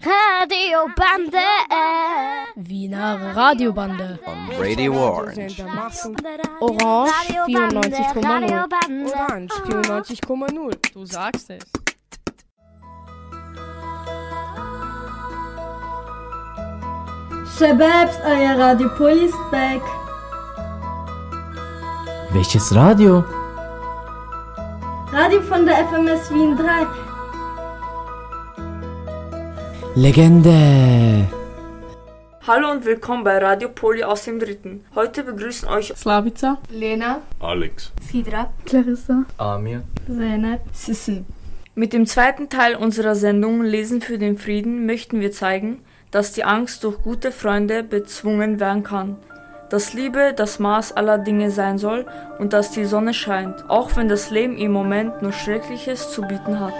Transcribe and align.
Radiobande. 0.00 1.38
Wiener 2.56 3.34
Radiobande. 3.34 4.18
On 4.24 4.48
Radio 4.58 4.92
Orange. 4.94 5.62
Orange 6.60 7.12
94,0. 7.46 9.12
Orange 9.12 9.54
94,0. 9.66 10.92
Du 10.92 11.04
sagst 11.04 11.50
es. 11.50 11.64
Shababs, 17.58 18.18
euer 18.24 18.58
Radio 18.58 18.88
Police 18.96 19.34
back. 19.50 19.82
Welches 22.32 22.74
Radio? 22.74 23.24
Radio 25.10 25.40
von 25.40 25.64
der 25.64 25.86
FMS 25.88 26.30
Wien 26.30 26.56
3. 26.56 27.05
Legende. 29.98 31.26
Hallo 32.46 32.70
und 32.70 32.84
willkommen 32.84 33.24
bei 33.24 33.38
Radio 33.38 33.70
Poli 33.70 34.04
aus 34.04 34.24
dem 34.24 34.38
Dritten. 34.38 34.84
Heute 34.94 35.24
begrüßen 35.24 35.66
euch 35.70 35.94
Slavica. 35.96 36.58
Lena. 36.68 37.22
Alex. 37.40 37.92
Sidra. 38.02 38.52
Clarissa. 38.66 39.24
Amir. 39.38 39.84
Zeynep. 40.06 40.60
Sissi. 40.74 41.24
Mit 41.74 41.94
dem 41.94 42.04
zweiten 42.04 42.50
Teil 42.50 42.76
unserer 42.76 43.14
Sendung 43.14 43.62
Lesen 43.62 44.02
für 44.02 44.18
den 44.18 44.36
Frieden 44.36 44.84
möchten 44.84 45.20
wir 45.20 45.32
zeigen, 45.32 45.78
dass 46.10 46.34
die 46.34 46.44
Angst 46.44 46.84
durch 46.84 46.98
gute 47.02 47.32
Freunde 47.32 47.82
bezwungen 47.82 48.60
werden 48.60 48.82
kann. 48.82 49.16
Dass 49.70 49.94
Liebe 49.94 50.34
das 50.36 50.58
Maß 50.58 50.92
aller 50.92 51.16
Dinge 51.16 51.50
sein 51.50 51.78
soll 51.78 52.04
und 52.38 52.52
dass 52.52 52.70
die 52.70 52.84
Sonne 52.84 53.14
scheint, 53.14 53.70
auch 53.70 53.96
wenn 53.96 54.10
das 54.10 54.28
Leben 54.28 54.58
im 54.58 54.72
Moment 54.72 55.22
nur 55.22 55.32
Schreckliches 55.32 56.12
zu 56.12 56.20
bieten 56.20 56.60
hat. 56.60 56.74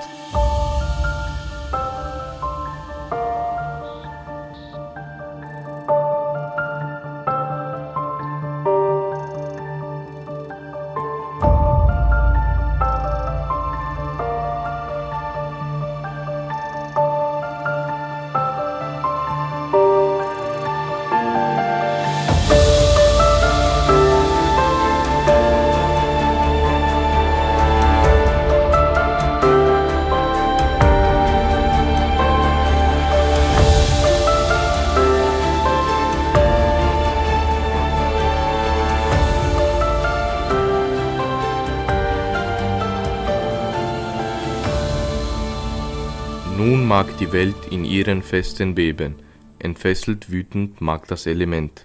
Welt 47.37 47.67
in 47.71 47.85
ihren 47.85 48.23
Festen 48.23 48.75
beben, 48.75 49.17
entfesselt 49.59 50.31
wütend 50.31 50.81
mag 50.81 51.07
das 51.07 51.27
Element, 51.27 51.85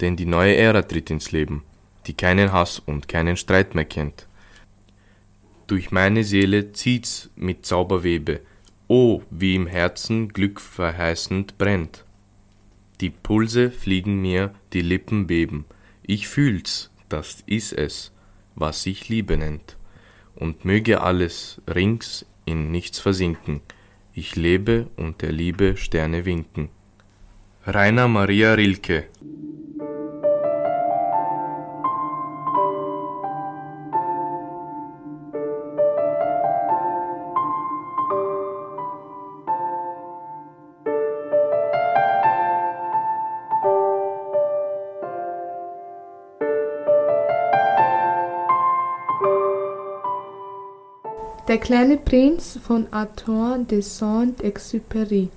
denn 0.00 0.16
die 0.16 0.26
neue 0.26 0.56
Ära 0.56 0.82
tritt 0.82 1.08
ins 1.10 1.30
Leben, 1.30 1.62
die 2.08 2.14
keinen 2.14 2.50
Hass 2.50 2.80
und 2.80 3.06
keinen 3.06 3.36
Streit 3.36 3.76
mehr 3.76 3.84
kennt. 3.84 4.26
Durch 5.68 5.92
meine 5.92 6.24
Seele 6.24 6.72
zieht's 6.72 7.30
mit 7.36 7.64
Zauberwebe, 7.64 8.40
oh, 8.88 9.22
wie 9.30 9.54
im 9.54 9.68
Herzen 9.68 10.30
Glück 10.30 10.60
verheißend 10.60 11.58
brennt. 11.58 12.04
Die 13.00 13.10
Pulse 13.10 13.70
fliegen 13.70 14.20
mir, 14.20 14.52
die 14.72 14.82
Lippen 14.82 15.28
beben, 15.28 15.64
ich 16.02 16.26
fühl's, 16.26 16.90
das 17.08 17.44
ist 17.46 17.72
es, 17.72 18.10
was 18.56 18.82
sich 18.82 19.08
Liebe 19.08 19.36
nennt, 19.36 19.76
und 20.34 20.64
möge 20.64 21.02
alles 21.02 21.62
rings 21.68 22.26
in 22.46 22.72
nichts 22.72 22.98
versinken, 22.98 23.60
ich 24.18 24.34
lebe 24.34 24.88
und 24.96 25.22
der 25.22 25.30
Liebe 25.30 25.76
Sterne 25.76 26.24
winken. 26.24 26.70
Rainer 27.64 28.08
Maria 28.08 28.54
Rilke 28.54 29.04
Der 51.48 51.56
kleine 51.56 51.96
Prinz 51.96 52.58
von 52.62 52.88
Antoine 52.90 53.64
de 53.64 53.80
Saint-Exupéry. 53.80 55.28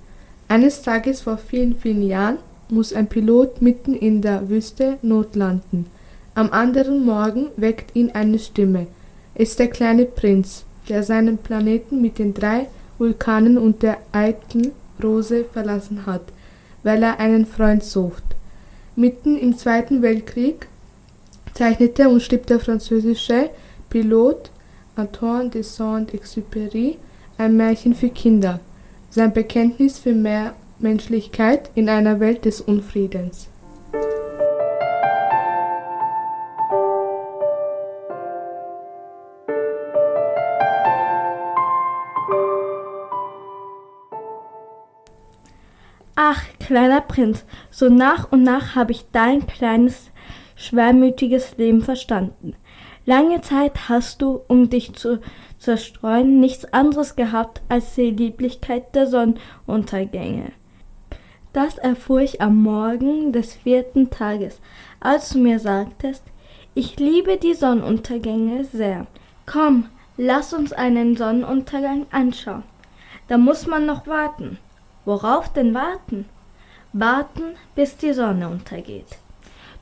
Eines 0.46 0.82
Tages 0.82 1.22
vor 1.22 1.38
vielen, 1.38 1.74
vielen 1.74 2.02
Jahren 2.02 2.36
muss 2.68 2.92
ein 2.92 3.06
Pilot 3.06 3.62
mitten 3.62 3.94
in 3.94 4.20
der 4.20 4.50
Wüste 4.50 4.98
notlanden. 5.00 5.86
Am 6.34 6.50
anderen 6.50 7.06
Morgen 7.06 7.46
weckt 7.56 7.96
ihn 7.96 8.10
eine 8.10 8.38
Stimme. 8.38 8.88
Es 9.34 9.52
ist 9.52 9.58
der 9.58 9.68
kleine 9.68 10.04
Prinz, 10.04 10.64
der 10.90 11.02
seinen 11.02 11.38
Planeten 11.38 12.02
mit 12.02 12.18
den 12.18 12.34
drei 12.34 12.66
Vulkanen 12.98 13.56
und 13.56 13.82
der 13.82 13.96
alten 14.12 14.72
Rose 15.02 15.46
verlassen 15.50 16.04
hat, 16.04 16.24
weil 16.82 17.02
er 17.02 17.20
einen 17.20 17.46
Freund 17.46 17.82
sucht. 17.82 18.24
Mitten 18.96 19.38
im 19.38 19.56
Zweiten 19.56 20.02
Weltkrieg 20.02 20.68
zeichnete 21.54 22.10
und 22.10 22.22
schrieb 22.22 22.44
der 22.48 22.60
französische 22.60 23.48
Pilot 23.88 24.50
Antoine 24.94 25.48
de 25.48 25.62
Saint-Exupéry 25.62 26.98
ein 27.38 27.56
Märchen 27.56 27.94
für 27.94 28.10
Kinder, 28.10 28.60
sein 29.08 29.32
Bekenntnis 29.32 29.98
für 29.98 30.12
mehr 30.12 30.54
Menschlichkeit 30.78 31.70
in 31.74 31.88
einer 31.88 32.20
Welt 32.20 32.44
des 32.44 32.60
Unfriedens. 32.60 33.48
Ach, 46.14 46.42
kleiner 46.60 47.00
Prinz, 47.00 47.44
so 47.70 47.88
nach 47.88 48.30
und 48.30 48.42
nach 48.42 48.74
habe 48.74 48.92
ich 48.92 49.06
dein 49.10 49.46
kleines, 49.46 50.10
schwermütiges 50.54 51.56
Leben 51.56 51.82
verstanden. 51.82 52.54
Lange 53.04 53.40
Zeit 53.40 53.88
hast 53.88 54.22
du, 54.22 54.42
um 54.46 54.70
dich 54.70 54.94
zu 54.94 55.20
zerstreuen, 55.58 56.38
nichts 56.38 56.72
anderes 56.72 57.16
gehabt 57.16 57.60
als 57.68 57.96
die 57.96 58.10
Lieblichkeit 58.10 58.94
der 58.94 59.08
Sonnenuntergänge. 59.08 60.52
Das 61.52 61.78
erfuhr 61.78 62.20
ich 62.20 62.40
am 62.40 62.62
Morgen 62.62 63.32
des 63.32 63.54
vierten 63.54 64.10
Tages, 64.10 64.60
als 65.00 65.30
du 65.30 65.38
mir 65.38 65.58
sagtest, 65.58 66.22
ich 66.74 66.98
liebe 66.98 67.38
die 67.38 67.54
Sonnenuntergänge 67.54 68.64
sehr. 68.64 69.06
Komm, 69.46 69.88
lass 70.16 70.54
uns 70.54 70.72
einen 70.72 71.16
Sonnenuntergang 71.16 72.06
anschauen. 72.12 72.62
Da 73.26 73.36
muss 73.36 73.66
man 73.66 73.84
noch 73.84 74.06
warten. 74.06 74.58
Worauf 75.04 75.52
denn 75.52 75.74
warten? 75.74 76.26
Warten, 76.92 77.56
bis 77.74 77.96
die 77.96 78.12
Sonne 78.12 78.48
untergeht. 78.48 79.18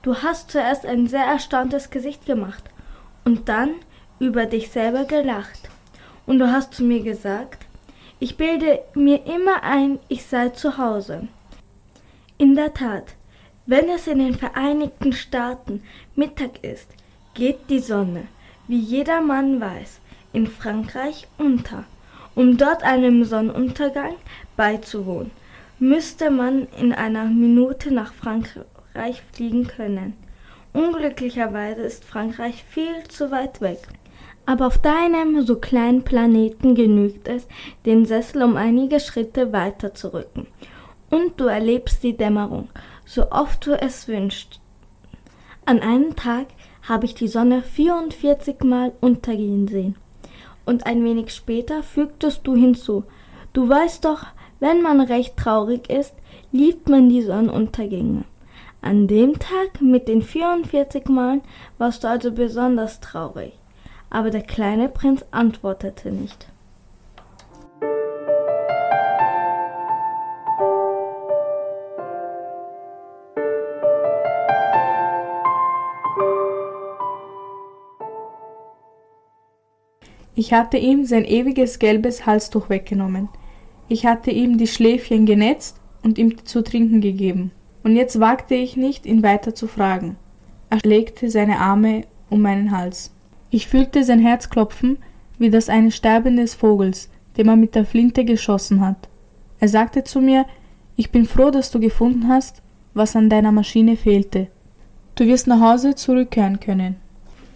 Du 0.02 0.16
hast 0.16 0.50
zuerst 0.50 0.86
ein 0.86 1.06
sehr 1.06 1.24
erstauntes 1.24 1.90
Gesicht 1.90 2.24
gemacht 2.24 2.70
und 3.24 3.48
dann 3.48 3.70
über 4.18 4.46
dich 4.46 4.70
selber 4.70 5.04
gelacht. 5.04 5.68
Und 6.26 6.38
du 6.38 6.50
hast 6.50 6.74
zu 6.74 6.84
mir 6.84 7.02
gesagt, 7.02 7.66
ich 8.18 8.36
bilde 8.36 8.80
mir 8.94 9.24
immer 9.26 9.62
ein, 9.62 9.98
ich 10.08 10.24
sei 10.26 10.50
zu 10.50 10.76
Hause. 10.76 11.28
In 12.38 12.54
der 12.54 12.74
Tat, 12.74 13.14
wenn 13.66 13.88
es 13.88 14.06
in 14.06 14.18
den 14.18 14.34
Vereinigten 14.34 15.12
Staaten 15.12 15.82
Mittag 16.14 16.62
ist, 16.62 16.88
geht 17.34 17.70
die 17.70 17.78
Sonne, 17.78 18.24
wie 18.68 18.78
jeder 18.78 19.20
Mann 19.20 19.60
weiß, 19.60 20.00
in 20.32 20.46
Frankreich 20.46 21.26
unter. 21.38 21.84
Um 22.34 22.56
dort 22.56 22.82
einem 22.82 23.24
Sonnenuntergang 23.24 24.14
beizuwohnen, 24.56 25.30
müsste 25.78 26.30
man 26.30 26.68
in 26.78 26.92
einer 26.92 27.24
Minute 27.24 27.92
nach 27.92 28.12
Frankreich 28.12 29.22
fliegen 29.32 29.66
können. 29.66 30.14
Unglücklicherweise 30.72 31.82
ist 31.82 32.04
Frankreich 32.04 32.64
viel 32.64 33.04
zu 33.08 33.30
weit 33.30 33.60
weg. 33.60 33.80
Aber 34.46 34.66
auf 34.66 34.78
deinem 34.78 35.42
so 35.42 35.56
kleinen 35.56 36.02
Planeten 36.02 36.74
genügt 36.74 37.28
es, 37.28 37.46
den 37.86 38.06
Sessel 38.06 38.42
um 38.42 38.56
einige 38.56 39.00
Schritte 39.00 39.52
weiter 39.52 39.94
zu 39.94 40.12
rücken. 40.12 40.46
Und 41.10 41.40
du 41.40 41.46
erlebst 41.46 42.02
die 42.02 42.16
Dämmerung, 42.16 42.68
so 43.04 43.30
oft 43.30 43.66
du 43.66 43.72
es 43.72 44.08
wünschst. 44.08 44.60
An 45.66 45.80
einem 45.80 46.16
Tag 46.16 46.46
habe 46.88 47.04
ich 47.04 47.14
die 47.14 47.28
Sonne 47.28 47.62
44 47.62 48.60
Mal 48.62 48.92
untergehen 49.00 49.68
sehen. 49.68 49.96
Und 50.64 50.86
ein 50.86 51.04
wenig 51.04 51.32
später 51.32 51.82
fügtest 51.82 52.46
du 52.46 52.54
hinzu, 52.54 53.04
du 53.52 53.68
weißt 53.68 54.04
doch, 54.04 54.26
Wenn 54.60 54.82
man 54.82 55.00
recht 55.00 55.38
traurig 55.38 55.88
ist, 55.88 56.14
liebt 56.52 56.88
man 56.88 57.08
die 57.08 57.22
Sonnenuntergänge. 57.22 58.24
An 58.82 59.06
dem 59.08 59.38
Tag 59.38 59.82
mit 59.82 60.08
den 60.08 60.22
44 60.22 61.06
Malen 61.08 61.42
warst 61.76 62.02
du 62.02 62.08
also 62.08 62.32
besonders 62.32 63.00
traurig. 63.00 63.52
Aber 64.08 64.30
der 64.30 64.42
kleine 64.42 64.88
Prinz 64.88 65.24
antwortete 65.30 66.10
nicht. 66.10 66.46
Ich 80.34 80.54
hatte 80.54 80.78
ihm 80.78 81.04
sein 81.04 81.26
ewiges 81.26 81.78
gelbes 81.78 82.24
Halstuch 82.24 82.70
weggenommen. 82.70 83.28
Ich 83.88 84.06
hatte 84.06 84.30
ihm 84.30 84.56
die 84.56 84.66
Schläfchen 84.66 85.26
genetzt 85.26 85.76
und 86.02 86.16
ihm 86.16 86.46
zu 86.46 86.64
trinken 86.64 87.02
gegeben. 87.02 87.50
Und 87.82 87.96
jetzt 87.96 88.20
wagte 88.20 88.54
ich 88.54 88.76
nicht, 88.76 89.06
ihn 89.06 89.22
weiter 89.22 89.54
zu 89.54 89.66
fragen. 89.66 90.16
Er 90.68 90.78
legte 90.82 91.30
seine 91.30 91.58
Arme 91.58 92.02
um 92.28 92.42
meinen 92.42 92.70
Hals. 92.70 93.10
Ich 93.50 93.66
fühlte 93.66 94.04
sein 94.04 94.20
Herz 94.20 94.50
klopfen, 94.50 94.98
wie 95.38 95.50
das 95.50 95.68
eines 95.68 95.96
sterbenden 95.96 96.46
Vogels, 96.46 97.08
den 97.36 97.46
man 97.46 97.60
mit 97.60 97.74
der 97.74 97.86
Flinte 97.86 98.24
geschossen 98.24 98.80
hat. 98.80 99.08
Er 99.58 99.68
sagte 99.68 100.04
zu 100.04 100.20
mir, 100.20 100.46
ich 100.96 101.10
bin 101.10 101.24
froh, 101.24 101.50
dass 101.50 101.70
du 101.70 101.80
gefunden 101.80 102.28
hast, 102.28 102.62
was 102.94 103.16
an 103.16 103.30
deiner 103.30 103.52
Maschine 103.52 103.96
fehlte. 103.96 104.48
Du 105.14 105.26
wirst 105.26 105.46
nach 105.46 105.60
Hause 105.60 105.94
zurückkehren 105.94 106.60
können. 106.60 106.96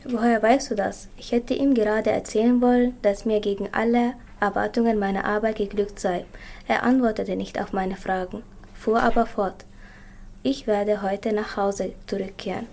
Woher 0.06 0.42
weißt 0.42 0.70
du 0.70 0.74
das? 0.74 1.08
Ich 1.16 1.32
hätte 1.32 1.54
ihm 1.54 1.74
gerade 1.74 2.10
erzählen 2.10 2.60
wollen, 2.60 2.94
dass 3.02 3.24
mir 3.24 3.40
gegen 3.40 3.68
alle 3.72 4.14
Erwartungen 4.40 4.98
meine 4.98 5.24
Arbeit 5.24 5.56
geglückt 5.56 5.98
sei. 5.98 6.24
Er 6.68 6.82
antwortete 6.82 7.36
nicht 7.36 7.60
auf 7.60 7.72
meine 7.72 7.96
Fragen, 7.96 8.42
fuhr 8.74 9.02
aber 9.02 9.26
fort. 9.26 9.64
Ich 10.44 10.68
werde 10.68 11.02
heute 11.02 11.32
nach 11.32 11.56
Hause 11.56 11.94
zurückkehren. 12.06 12.66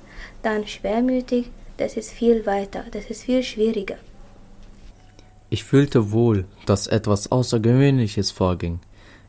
Dann 0.43 0.67
schwermütig, 0.67 1.49
das 1.77 1.97
ist 1.97 2.11
viel 2.11 2.45
weiter, 2.45 2.83
das 2.91 3.05
ist 3.05 3.23
viel 3.23 3.41
schwieriger. 3.41 3.95
Ich 5.49 5.63
fühlte 5.63 6.11
wohl, 6.11 6.45
dass 6.67 6.85
etwas 6.85 7.31
Außergewöhnliches 7.31 8.29
vorging. 8.29 8.79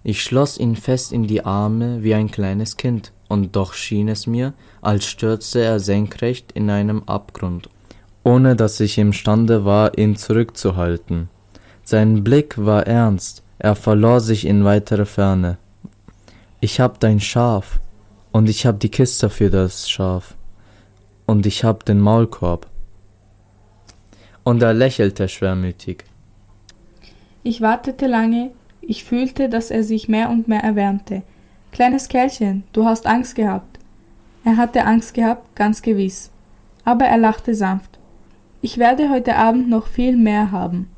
Ich 0.04 0.22
schloss 0.22 0.58
ihn 0.58 0.76
fest 0.76 1.10
in 1.12 1.26
die 1.26 1.46
Arme 1.46 2.02
wie 2.02 2.12
ein 2.12 2.30
kleines 2.30 2.76
Kind, 2.76 3.12
und 3.28 3.56
doch 3.56 3.72
schien 3.72 4.08
es 4.08 4.26
mir, 4.26 4.52
als 4.82 5.06
stürze 5.06 5.62
er 5.62 5.80
senkrecht 5.80 6.52
in 6.52 6.68
einem 6.68 7.04
Abgrund 7.06 7.70
ohne 8.24 8.56
dass 8.56 8.80
ich 8.80 8.98
imstande 8.98 9.64
war, 9.64 9.96
ihn 9.98 10.16
zurückzuhalten. 10.16 11.28
Sein 11.84 12.22
Blick 12.22 12.54
war 12.64 12.86
ernst, 12.86 13.42
er 13.58 13.74
verlor 13.74 14.20
sich 14.20 14.46
in 14.46 14.64
weitere 14.64 15.04
Ferne. 15.04 15.58
Ich 16.60 16.80
hab 16.80 17.00
dein 17.00 17.20
Schaf, 17.20 17.80
und 18.32 18.48
ich 18.48 18.66
hab 18.66 18.80
die 18.80 18.88
Kiste 18.88 19.30
für 19.30 19.50
das 19.50 19.88
Schaf, 19.88 20.34
und 21.26 21.46
ich 21.46 21.64
hab 21.64 21.84
den 21.84 22.00
Maulkorb. 22.00 22.66
Und 24.42 24.62
er 24.62 24.74
lächelte 24.74 25.28
schwermütig. 25.28 26.04
Ich 27.44 27.60
wartete 27.60 28.06
lange, 28.06 28.50
ich 28.80 29.04
fühlte, 29.04 29.48
dass 29.48 29.70
er 29.70 29.84
sich 29.84 30.08
mehr 30.08 30.30
und 30.30 30.48
mehr 30.48 30.62
erwärmte. 30.62 31.22
Kleines 31.70 32.08
Kerlchen, 32.08 32.64
du 32.72 32.84
hast 32.84 33.06
Angst 33.06 33.36
gehabt. 33.36 33.78
Er 34.44 34.56
hatte 34.56 34.84
Angst 34.84 35.14
gehabt, 35.14 35.54
ganz 35.54 35.82
gewiss. 35.82 36.30
Aber 36.84 37.04
er 37.04 37.18
lachte 37.18 37.54
sanft. 37.54 37.98
Ich 38.60 38.78
werde 38.78 39.10
heute 39.10 39.36
Abend 39.36 39.68
noch 39.68 39.86
viel 39.86 40.16
mehr 40.16 40.50
haben. 40.50 40.88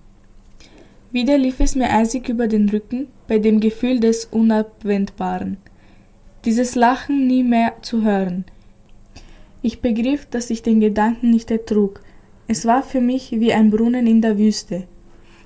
Wieder 1.12 1.36
lief 1.38 1.60
es 1.60 1.74
mir 1.74 1.90
eisig 1.90 2.28
über 2.28 2.48
den 2.48 2.68
Rücken 2.68 3.08
bei 3.28 3.38
dem 3.38 3.60
Gefühl 3.60 4.00
des 4.00 4.24
Unabwendbaren. 4.24 5.58
Dieses 6.44 6.74
Lachen 6.74 7.26
nie 7.26 7.42
mehr 7.42 7.74
zu 7.80 8.02
hören. 8.02 8.44
Ich 9.62 9.80
begriff, 9.80 10.26
dass 10.26 10.50
ich 10.50 10.62
den 10.62 10.80
Gedanken 10.80 11.30
nicht 11.30 11.50
ertrug. 11.50 12.02
Es 12.48 12.66
war 12.66 12.82
für 12.82 13.00
mich 13.00 13.30
wie 13.32 13.54
ein 13.54 13.70
Brunnen 13.70 14.06
in 14.06 14.20
der 14.20 14.36
Wüste. 14.36 14.86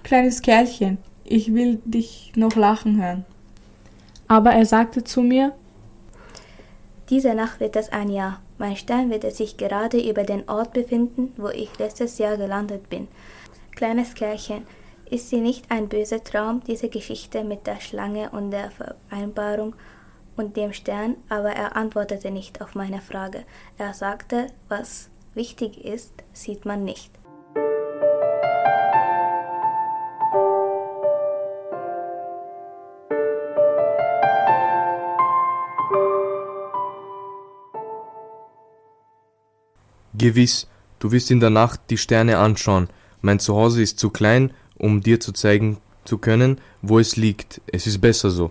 Kleines 0.03 0.43
Kerlchen, 0.43 0.99
ich 1.23 1.55
will 1.55 1.81
dich 1.85 2.33
noch 2.35 2.57
lachen 2.57 3.01
hören. 3.01 3.25
Aber 4.27 4.51
er 4.51 4.67
sagte 4.67 5.05
zu 5.05 5.23
mir, 5.23 5.53
Diese 7.11 7.33
Nacht 7.35 7.61
wird 7.61 7.77
es 7.77 7.93
ein 7.93 8.11
Jahr. 8.11 8.41
Mein 8.59 8.75
Stern 8.75 9.11
wird 9.11 9.31
sich 9.33 9.57
gerade 9.57 10.01
über 10.01 10.25
den 10.25 10.49
Ort 10.49 10.73
befinden, 10.73 11.33
wo 11.37 11.49
ich 11.49 11.79
letztes 11.79 12.19
Jahr 12.19 12.37
gelandet 12.37 12.91
bin. 12.91 13.07
Kleines 13.77 14.15
Kerlchen, 14.15 14.65
ist 15.09 15.31
sie 15.31 15.41
nicht 15.41 15.71
ein 15.71 15.89
böser 15.89 16.25
Traum, 16.25 16.61
diese 16.67 16.89
Geschichte 16.89 17.45
mit 17.45 17.69
der 17.69 17.81
Schlange 17.81 18.31
und 18.31 18.51
der 18.51 18.71
Vereinbarung 18.71 19.75
und 20.39 20.57
dem 20.57 20.73
Stern? 20.73 21.17
Aber 21.29 21.51
er 21.51 21.77
antwortete 21.77 22.31
nicht 22.31 22.63
auf 22.63 22.75
meine 22.75 23.01
Frage. 23.01 23.45
Er 23.77 23.93
sagte, 23.95 24.47
was 24.69 25.11
wichtig 25.35 25.85
ist, 25.85 26.13
sieht 26.33 26.65
man 26.65 26.85
nicht. 26.85 27.11
Gewiss, 40.15 40.67
du 40.99 41.13
wirst 41.13 41.31
in 41.31 41.39
der 41.39 41.51
Nacht 41.51 41.81
die 41.91 41.97
Sterne 41.97 42.39
anschauen. 42.39 42.89
Mein 43.23 43.39
Zuhause 43.39 43.83
ist 43.83 44.01
zu 44.01 44.11
klein, 44.11 44.53
um 44.77 45.01
dir 45.01 45.21
zu 45.21 45.33
zeigen 45.33 45.79
zu 46.05 46.19
können, 46.19 46.61
wo 46.83 46.99
es 46.99 47.17
liegt. 47.17 47.61
Es 47.67 47.87
ist 47.87 48.01
besser 48.01 48.31
so. 48.31 48.51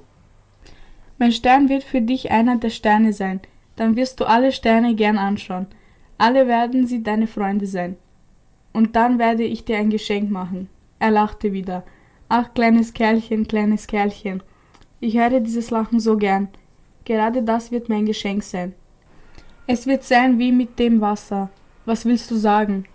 Mein 1.17 1.31
Stern 1.31 1.69
wird 1.69 1.83
für 1.83 2.01
dich 2.01 2.31
einer 2.31 2.57
der 2.57 2.69
Sterne 2.69 3.13
sein. 3.13 3.39
Dann 3.75 3.95
wirst 3.95 4.19
du 4.19 4.25
alle 4.25 4.51
Sterne 4.51 4.95
gern 4.95 5.17
anschauen. 5.17 5.67
Alle 6.17 6.47
werden 6.47 6.87
sie 6.87 7.03
deine 7.03 7.27
Freunde 7.27 7.67
sein. 7.67 7.95
Und 8.73 8.95
dann 8.95 9.19
werde 9.19 9.43
ich 9.43 9.65
dir 9.65 9.77
ein 9.77 9.89
Geschenk 9.89 10.29
machen. 10.29 10.69
Er 10.99 11.11
lachte 11.11 11.53
wieder. 11.53 11.83
Ach, 12.29 12.53
kleines 12.53 12.93
Kerlchen, 12.93 13.47
kleines 13.47 13.87
Kerlchen. 13.87 14.43
Ich 14.99 15.17
höre 15.17 15.39
dieses 15.39 15.69
Lachen 15.69 15.99
so 15.99 16.17
gern. 16.17 16.49
Gerade 17.05 17.43
das 17.43 17.71
wird 17.71 17.87
mein 17.87 18.05
Geschenk 18.05 18.43
sein. 18.43 18.73
Es 19.65 19.85
wird 19.85 20.03
sein 20.03 20.39
wie 20.39 20.51
mit 20.51 20.79
dem 20.79 21.01
Wasser. 21.01 21.49
Was 21.85 22.05
willst 22.05 22.29
du 22.31 22.35
sagen? 22.35 22.85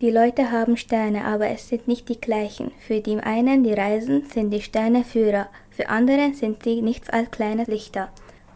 Die 0.00 0.10
Leute 0.10 0.50
haben 0.50 0.78
Sterne, 0.78 1.26
aber 1.26 1.48
es 1.48 1.68
sind 1.68 1.86
nicht 1.86 2.08
die 2.08 2.18
gleichen. 2.18 2.72
Für 2.80 3.02
die 3.02 3.18
einen, 3.18 3.64
die 3.64 3.74
reisen, 3.74 4.24
sind 4.32 4.50
die 4.50 4.62
Sterne 4.62 5.04
Führer, 5.04 5.48
für 5.70 5.90
andere 5.90 6.32
sind 6.32 6.62
sie 6.62 6.80
nichts 6.80 7.10
als 7.10 7.30
kleine 7.30 7.64
Lichter. 7.64 8.08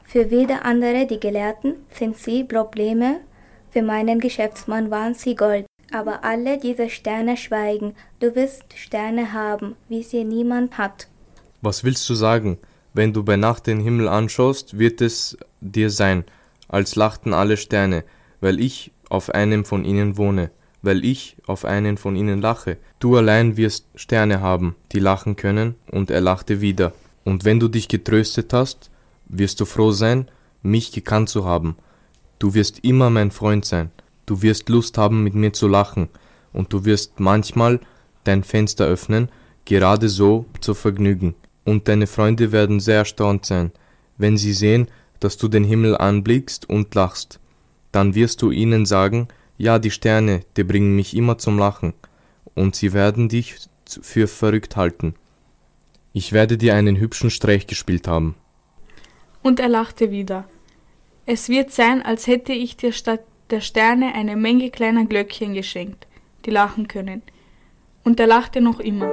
Für 0.05 0.31
wieder 0.31 0.65
andere, 0.65 1.07
die 1.07 1.21
Gelehrten, 1.21 1.75
sind 1.91 2.17
sie 2.17 2.45
Probleme, 2.45 3.21
für 3.69 3.83
meinen 3.83 4.21
Geschäftsmann 4.21 4.91
waren 4.91 5.13
sie 5.13 5.35
Gold. 5.35 5.67
Aber 5.93 6.25
alle 6.25 6.57
diese 6.57 6.89
Sterne 6.89 7.37
schweigen. 7.37 7.95
Du 8.21 8.35
wirst 8.35 8.65
Sterne 8.75 9.35
haben, 9.35 9.77
wie 9.91 10.03
sie 10.03 10.25
niemand 10.25 10.79
hat. 10.79 11.09
Was 11.61 11.85
willst 11.85 12.09
du 12.09 12.15
sagen? 12.15 12.57
Wenn 12.95 13.13
du 13.13 13.23
bei 13.23 13.37
Nacht 13.37 13.67
den 13.67 13.81
Himmel 13.81 14.09
anschaust, 14.09 14.79
wird 14.79 15.03
es 15.03 15.37
dir 15.61 15.91
sein, 15.91 16.25
als 16.69 16.97
lachten 16.97 17.35
alle 17.35 17.59
Sterne, 17.59 18.03
weil 18.41 18.61
ich 18.61 18.93
auf 19.11 19.29
einem 19.29 19.67
von 19.67 19.85
ihnen 19.85 20.17
wohne, 20.17 20.51
weil 20.85 21.05
ich 21.05 21.37
auf 21.47 21.65
einen 21.65 21.97
von 21.97 22.17
ihnen 22.17 22.41
lache. 22.41 22.77
Du 22.99 23.17
allein 23.17 23.57
wirst 23.57 23.87
Sterne 23.95 24.41
haben, 24.41 24.77
die 24.93 25.01
lachen 25.01 25.37
können, 25.37 25.75
und 25.91 26.11
er 26.11 26.21
lachte 26.21 26.61
wieder. 26.61 26.93
Und 27.25 27.45
wenn 27.45 27.61
du 27.61 27.69
dich 27.69 27.89
getröstet 27.89 28.53
hast, 28.53 28.91
wirst 29.27 29.61
du 29.61 29.65
froh 29.65 29.93
sein, 29.93 30.29
mich 30.63 30.93
gekannt 30.93 31.29
zu 31.29 31.45
haben. 31.45 31.77
Du 32.39 32.55
wirst 32.55 32.81
immer 32.85 33.11
mein 33.11 33.31
Freund 33.31 33.65
sein, 33.65 33.91
du 34.27 34.43
wirst 34.43 34.69
Lust 34.69 34.99
haben, 34.99 35.23
mit 35.23 35.35
mir 35.35 35.53
zu 35.53 35.69
lachen, 35.69 36.09
und 36.53 36.73
du 36.73 36.85
wirst 36.85 37.21
manchmal 37.21 37.81
dein 38.25 38.45
Fenster 38.45 38.87
öffnen, 38.87 39.29
gerade 39.65 40.09
so 40.09 40.47
zu 40.61 40.75
Vergnügen. 40.75 41.35
Und 41.65 41.89
deine 41.89 42.07
Freunde 42.07 42.53
werden 42.53 42.81
sehr 42.81 42.99
erstaunt 42.99 43.47
sein, 43.47 43.73
wenn 44.19 44.37
sie 44.37 44.53
sehen, 44.53 44.89
dass 45.21 45.39
du 45.39 45.49
den 45.49 45.65
Himmel 45.65 45.97
anblickst 45.97 46.69
und 46.69 46.95
lachst 46.95 47.41
dann 47.95 48.17
wirst 48.17 48.43
du 48.43 48.51
ihnen 48.51 48.87
sagen, 48.87 49.29
ja, 49.57 49.79
die 49.79 49.91
Sterne, 49.91 50.41
die 50.57 50.65
bringen 50.65 50.97
mich 50.97 51.17
immer 51.17 51.39
zum 51.39 51.59
Lachen, 51.59 51.95
und 52.55 52.77
sie 52.77 52.93
werden 52.93 53.29
dich 53.29 53.57
für 54.03 54.29
verrückt 54.29 54.77
halten. 54.77 55.15
Ich 56.13 56.33
werde 56.33 56.57
dir 56.57 56.75
einen 56.75 56.97
hübschen 56.97 57.31
Streich 57.31 57.67
gespielt 57.67 58.07
haben. 58.09 58.35
Und 59.43 59.61
er 59.61 59.69
lachte 59.69 60.11
wieder. 60.11 60.45
Es 61.27 61.49
wird 61.49 61.71
sein, 61.73 62.03
als 62.03 62.27
hätte 62.27 62.53
ich 62.53 62.77
dir 62.77 62.93
statt 62.93 63.21
der 63.51 63.61
Sterne 63.61 64.15
eine 64.15 64.37
Menge 64.37 64.71
kleiner 64.71 65.05
Glöckchen 65.07 65.55
geschenkt, 65.55 66.07
die 66.45 66.51
lachen 66.51 66.89
können. 66.89 67.23
Und 68.05 68.21
er 68.21 68.27
lachte 68.27 68.61
noch 68.61 68.81
immer. 68.81 69.11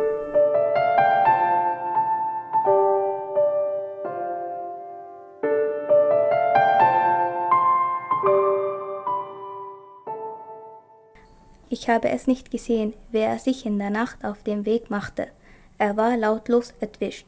Ich 11.73 11.87
habe 11.87 12.09
es 12.09 12.27
nicht 12.27 12.51
gesehen, 12.51 12.93
wer 13.11 13.29
er 13.29 13.39
sich 13.39 13.65
in 13.65 13.79
der 13.79 13.91
Nacht 13.91 14.25
auf 14.25 14.43
den 14.43 14.65
Weg 14.65 14.89
machte. 14.89 15.29
Er 15.77 15.95
war 15.95 16.17
lautlos 16.17 16.73
entwischt. 16.81 17.25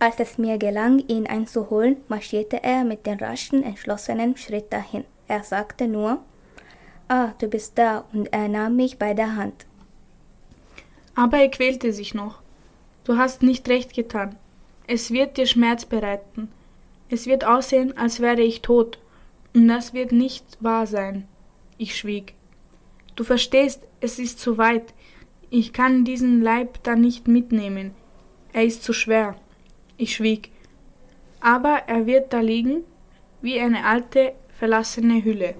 Als 0.00 0.18
es 0.18 0.38
mir 0.38 0.58
gelang, 0.58 0.98
ihn 1.06 1.28
einzuholen, 1.28 1.98
marschierte 2.08 2.64
er 2.64 2.82
mit 2.82 3.06
den 3.06 3.20
raschen, 3.20 3.62
entschlossenen 3.62 4.36
Schritt 4.36 4.72
dahin. 4.72 5.04
Er 5.28 5.44
sagte 5.44 5.86
nur, 5.86 6.18
Ah, 7.06 7.28
du 7.38 7.46
bist 7.46 7.78
da, 7.78 8.04
und 8.12 8.32
er 8.32 8.48
nahm 8.48 8.74
mich 8.74 8.98
bei 8.98 9.14
der 9.14 9.36
Hand. 9.36 9.66
Aber 11.14 11.38
er 11.38 11.48
quälte 11.48 11.92
sich 11.92 12.14
noch. 12.14 12.42
Du 13.04 13.18
hast 13.18 13.44
nicht 13.44 13.68
recht 13.68 13.94
getan. 13.94 14.34
Es 14.88 15.12
wird 15.12 15.36
dir 15.36 15.46
Schmerz 15.46 15.84
bereiten. 15.84 16.50
Es 17.08 17.26
wird 17.26 17.44
aussehen, 17.44 17.96
als 17.96 18.18
wäre 18.18 18.40
ich 18.40 18.62
tot, 18.62 18.98
und 19.54 19.68
das 19.68 19.94
wird 19.94 20.10
nicht 20.10 20.44
wahr 20.58 20.88
sein. 20.88 21.28
Ich 21.78 21.96
schwieg. 21.96 22.34
Du 23.16 23.24
verstehst, 23.24 23.82
es 24.00 24.18
ist 24.18 24.40
zu 24.40 24.58
weit. 24.58 24.94
Ich 25.50 25.72
kann 25.72 26.04
diesen 26.04 26.40
Leib 26.40 26.82
da 26.82 26.96
nicht 26.96 27.28
mitnehmen. 27.28 27.92
Er 28.52 28.64
ist 28.64 28.82
zu 28.82 28.92
schwer. 28.92 29.36
Ich 29.96 30.14
schwieg. 30.16 30.50
Aber 31.40 31.82
er 31.86 32.06
wird 32.06 32.32
da 32.32 32.40
liegen, 32.40 32.84
wie 33.42 33.60
eine 33.60 33.84
alte, 33.84 34.32
verlassene 34.58 35.24
Hülle. 35.24 35.54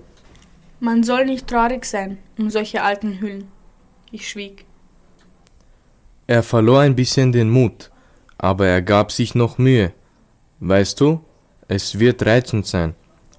Man 0.81 1.03
soll 1.03 1.27
nicht 1.27 1.47
traurig 1.47 1.85
sein 1.85 2.19
um 2.39 2.51
solche 2.51 2.83
alten 2.83 3.21
Hüllen. 3.21 3.49
Ich 4.11 4.29
schwieg. 4.29 4.65
Er 6.27 6.43
verlor 6.43 6.81
ein 6.81 6.97
bisschen 6.97 7.33
den 7.33 7.51
Mut, 7.51 7.91
aber 8.39 8.67
er 8.67 8.83
gab 8.83 9.13
sich 9.13 9.35
noch 9.35 9.59
Mühe. 9.59 9.93
Weißt 10.61 11.01
du, 11.01 11.25
es 11.69 11.99
wird 11.99 12.25
reizend 12.25 12.67
sein. 12.67 12.95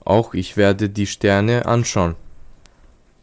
Auch 0.06 0.34
ich 0.34 0.58
werde 0.58 0.90
die 0.90 1.08
Sterne 1.08 1.66
anschauen. 1.66 2.16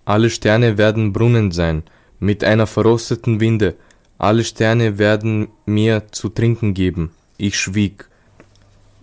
Alle 0.05 0.31
Sterne 0.31 0.79
werden 0.79 1.13
Brunnen 1.13 1.51
sein, 1.51 1.83
mit 2.19 2.45
einer 2.45 2.67
verrosteten 2.67 3.41
Winde. 3.41 3.77
Alle 4.19 4.45
Sterne 4.45 4.99
werden 4.99 5.49
mir 5.67 6.05
zu 6.11 6.29
trinken 6.29 6.75
geben. 6.75 7.11
Ich 7.37 7.59
schwieg. 7.59 8.09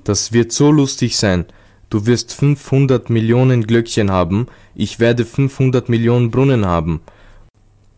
Das 0.04 0.32
wird 0.32 0.51
so 0.51 0.72
lustig 0.72 1.18
sein. 1.18 1.46
Du 1.89 2.06
wirst 2.06 2.34
500 2.34 3.10
Millionen 3.10 3.66
Glöckchen 3.66 4.12
haben, 4.12 4.48
ich 4.75 5.00
werde 5.00 5.25
500 5.25 5.88
Millionen 5.89 6.32
Brunnen 6.32 6.66
haben. 6.66 7.01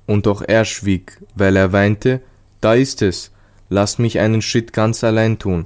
Und 0.05 0.27
auch 0.27 0.41
er 0.41 0.63
schwieg, 0.65 1.19
weil 1.35 1.55
er 1.55 1.73
weinte, 1.73 2.21
da 2.61 2.75
ist 2.75 3.01
es, 3.01 3.31
lass 3.69 3.97
mich 3.97 4.19
einen 4.19 4.41
Schritt 4.41 4.73
ganz 4.73 5.03
allein 5.03 5.39
tun. 5.39 5.65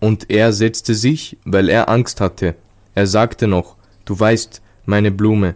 Und 0.00 0.30
er 0.30 0.52
setzte 0.52 0.94
sich, 0.94 1.36
weil 1.44 1.68
er 1.68 1.88
Angst 1.88 2.20
hatte. 2.20 2.54
Er 2.94 3.06
sagte 3.06 3.46
noch, 3.46 3.76
du 4.04 4.18
weißt, 4.18 4.62
meine 4.86 5.10
Blume, 5.10 5.54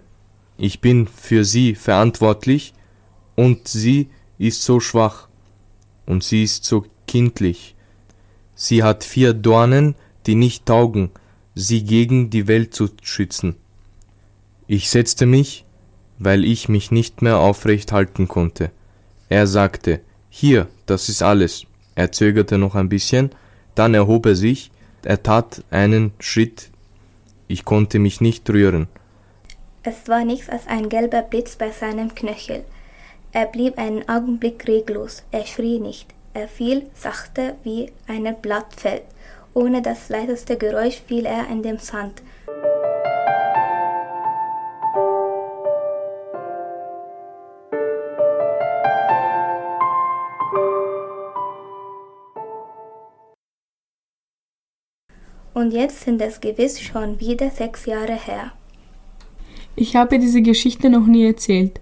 ich 0.62 0.81
bin 0.81 1.09
für 1.09 1.45
sie 1.45 1.75
verantwortlich, 1.75 2.73
und 3.35 3.66
sie 3.66 4.11
ist 4.38 4.62
so 4.62 4.78
schwach, 4.78 5.26
und 6.07 6.23
sie 6.23 6.45
ist 6.45 6.64
so 6.64 6.87
kindlich. 7.09 7.75
Sie 8.54 8.85
hat 8.85 9.02
vier 9.02 9.35
Dornen, 9.35 9.97
die 10.25 10.37
nicht 10.37 10.64
taugen, 10.64 11.11
sie 11.57 11.83
gegen 11.83 12.31
die 12.31 12.47
Welt 12.47 12.75
zu 12.75 12.88
schützen. 13.02 13.57
Ich 14.69 14.88
setzte 14.88 15.26
mich, 15.26 15.64
weil 16.21 16.45
ich 16.45 16.69
mich 16.69 16.92
nicht 16.92 17.23
mehr 17.23 17.38
aufrecht 17.38 17.90
halten 17.90 18.28
konnte. 18.28 18.71
Er 19.28 19.49
sagte, 19.49 20.00
hier, 20.31 20.69
das 20.87 21.09
ist 21.09 21.25
alles. 21.25 21.64
Er 21.97 22.12
zögerte 22.12 22.57
noch 22.57 22.76
ein 22.76 22.88
bisschen, 22.88 23.31
dann 23.75 23.95
erhob 23.95 24.26
er 24.26 24.37
sich, 24.37 24.71
er 25.02 25.25
tat 25.25 25.64
einen 25.71 26.12
Schritt, 26.21 26.71
ich 27.49 27.64
konnte 27.64 27.99
mich 27.99 28.21
nicht 28.21 28.49
rühren. 28.49 28.87
Es 29.85 30.07
war 30.07 30.25
nichts 30.25 30.49
als 30.49 30.69
ein 30.69 30.89
gelber 30.89 31.23
Blitz 31.23 31.57
bei 31.57 31.73
seinem 31.73 32.15
Knöchel. 32.15 32.65
Er 33.33 33.47
blieb 33.47 33.79
einen 33.79 34.09
Augenblick 34.09 34.69
reglos, 34.69 35.25
er 35.33 35.45
schrie 35.45 35.81
nicht, 35.81 36.15
er 36.35 36.47
fiel 36.47 36.89
sachte 36.95 37.57
wie 37.65 37.91
ein 38.07 38.33
Blatt 38.41 38.75
fällt. 38.77 39.03
Ohne 39.55 39.83
das 39.83 40.09
leiseste 40.09 40.57
Geräusch 40.57 41.03
fiel 41.07 41.27
er 41.27 41.49
in 41.49 41.65
den 41.65 41.79
Sand. 41.79 42.23
Und 55.55 55.73
jetzt 55.73 56.03
sind 56.03 56.23
es 56.23 56.41
gewiss 56.41 56.81
schon 56.81 57.19
wieder 57.21 57.51
sechs 57.51 57.85
Jahre 57.85 58.15
her. 58.15 58.53
Ich 59.75 59.97
habe 59.97 60.19
diese 60.19 60.43
Geschichte 60.43 60.91
noch 60.91 61.07
nie 61.07 61.25
erzählt. 61.25 61.81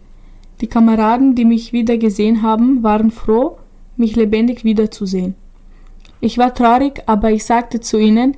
Die 0.60 0.66
Kameraden, 0.66 1.34
die 1.34 1.44
mich 1.44 1.72
wieder 1.72 1.98
gesehen 1.98 2.42
haben, 2.42 2.82
waren 2.82 3.10
froh, 3.10 3.58
mich 3.96 4.14
lebendig 4.16 4.64
wiederzusehen. 4.64 5.34
Ich 6.20 6.38
war 6.38 6.54
traurig, 6.54 7.02
aber 7.06 7.30
ich 7.30 7.44
sagte 7.44 7.80
zu 7.80 7.98
ihnen, 7.98 8.36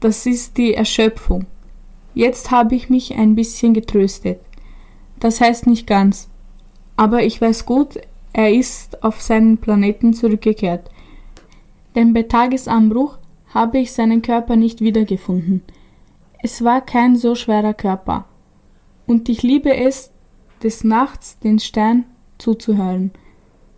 das 0.00 0.26
ist 0.26 0.56
die 0.56 0.74
Erschöpfung. 0.74 1.46
Jetzt 2.14 2.50
habe 2.50 2.74
ich 2.74 2.88
mich 2.88 3.16
ein 3.16 3.34
bisschen 3.34 3.74
getröstet. 3.74 4.40
Das 5.20 5.40
heißt 5.40 5.66
nicht 5.66 5.86
ganz. 5.86 6.28
Aber 6.96 7.22
ich 7.22 7.40
weiß 7.40 7.66
gut, 7.66 7.98
er 8.32 8.52
ist 8.52 9.02
auf 9.02 9.20
seinen 9.20 9.58
Planeten 9.58 10.14
zurückgekehrt. 10.14 10.90
Denn 11.94 12.12
bei 12.12 12.22
Tagesanbruch 12.22 13.18
habe 13.52 13.78
ich 13.78 13.92
seinen 13.92 14.22
Körper 14.22 14.56
nicht 14.56 14.80
wiedergefunden. 14.80 15.62
Es 16.42 16.62
war 16.62 16.80
kein 16.80 17.16
so 17.16 17.34
schwerer 17.34 17.74
Körper. 17.74 18.26
Und 19.06 19.28
ich 19.28 19.42
liebe 19.42 19.74
es, 19.74 20.10
des 20.62 20.82
Nachts 20.82 21.38
den 21.38 21.58
Stern 21.58 22.06
zuzuhören. 22.38 23.12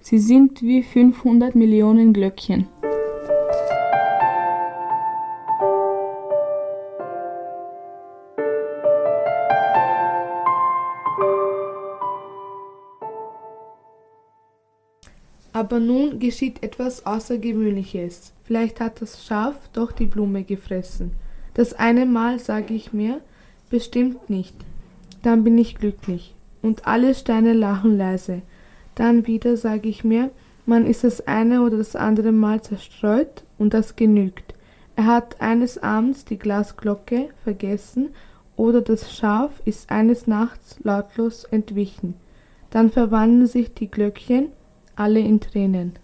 Sie 0.00 0.18
sind 0.18 0.62
wie 0.62 0.82
500 0.82 1.54
Millionen 1.54 2.12
Glöckchen. 2.12 2.66
Aber 15.52 15.80
nun 15.80 16.20
geschieht 16.20 16.62
etwas 16.62 17.04
Außergewöhnliches. 17.04 18.32
Vielleicht 18.44 18.80
hat 18.80 19.02
das 19.02 19.26
Schaf 19.26 19.56
doch 19.72 19.90
die 19.90 20.06
Blume 20.06 20.44
gefressen. 20.44 21.10
Das 21.54 21.74
eine 21.74 22.06
Mal 22.06 22.38
sage 22.38 22.72
ich 22.72 22.92
mir, 22.92 23.20
bestimmt 23.68 24.30
nicht. 24.30 24.54
Dann 25.22 25.44
bin 25.44 25.58
ich 25.58 25.76
glücklich. 25.76 26.34
Und 26.62 26.86
alle 26.86 27.14
Steine 27.14 27.52
lachen 27.52 27.96
leise. 27.96 28.42
Dann 28.94 29.26
wieder 29.26 29.56
sage 29.56 29.88
ich 29.88 30.04
mir, 30.04 30.30
man 30.66 30.86
ist 30.86 31.04
das 31.04 31.26
eine 31.26 31.62
oder 31.62 31.78
das 31.78 31.96
andere 31.96 32.32
Mal 32.32 32.60
zerstreut 32.62 33.44
und 33.58 33.74
das 33.74 33.96
genügt. 33.96 34.54
Er 34.96 35.06
hat 35.06 35.40
eines 35.40 35.82
Abends 35.82 36.24
die 36.24 36.38
Glasglocke 36.38 37.28
vergessen 37.44 38.10
oder 38.56 38.80
das 38.82 39.16
Schaf 39.16 39.62
ist 39.64 39.90
eines 39.90 40.26
Nachts 40.26 40.78
lautlos 40.82 41.44
entwichen. 41.44 42.14
Dann 42.70 42.90
verwandeln 42.90 43.46
sich 43.46 43.72
die 43.72 43.90
Glöckchen 43.90 44.48
alle 44.96 45.20
in 45.20 45.40
Tränen. 45.40 45.94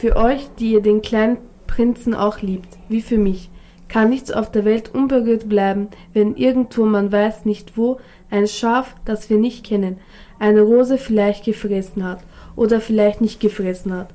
Für 0.00 0.16
euch, 0.16 0.48
die 0.58 0.72
ihr 0.72 0.80
den 0.80 1.02
kleinen 1.02 1.36
Prinzen 1.66 2.14
auch 2.14 2.40
liebt, 2.40 2.78
wie 2.88 3.02
für 3.02 3.18
mich, 3.18 3.50
kann 3.86 4.08
nichts 4.08 4.32
auf 4.32 4.50
der 4.50 4.64
Welt 4.64 4.94
unberührt 4.94 5.46
bleiben, 5.46 5.88
wenn 6.14 6.36
irgendwo 6.36 6.86
man 6.86 7.12
weiß 7.12 7.44
nicht 7.44 7.76
wo 7.76 7.98
ein 8.30 8.46
Schaf, 8.46 8.94
das 9.04 9.28
wir 9.28 9.36
nicht 9.36 9.62
kennen, 9.62 9.98
eine 10.38 10.62
Rose 10.62 10.96
vielleicht 10.96 11.44
gefressen 11.44 12.02
hat 12.02 12.20
oder 12.56 12.80
vielleicht 12.80 13.20
nicht 13.20 13.40
gefressen 13.40 13.92
hat. 13.92 14.14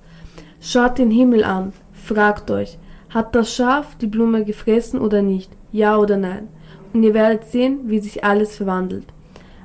Schaut 0.60 0.98
den 0.98 1.12
Himmel 1.12 1.44
an, 1.44 1.72
Fragt 1.94 2.50
euch, 2.50 2.80
hat 3.12 3.36
das 3.36 3.54
Schaf 3.54 3.96
die 3.96 4.08
Blume 4.08 4.44
gefressen 4.44 5.00
oder 5.00 5.22
nicht? 5.22 5.52
Ja 5.72 6.00
oder 6.00 6.18
nein? 6.18 6.48
Und 6.94 7.04
ihr 7.04 7.14
werdet 7.14 7.46
sehen, 7.46 7.82
wie 7.84 8.00
sich 8.00 8.24
alles 8.24 8.58
verwandelt. 8.58 9.06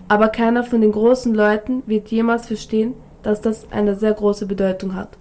Aber 0.08 0.28
keiner 0.28 0.64
von 0.64 0.82
den 0.82 0.92
großen 0.92 1.34
Leuten 1.34 1.82
wird 1.86 2.08
jemals 2.08 2.46
verstehen, 2.46 2.92
dass 3.22 3.40
das 3.40 3.72
eine 3.72 3.96
sehr 3.96 4.12
große 4.12 4.44
Bedeutung 4.44 4.94
hat. 4.94 5.16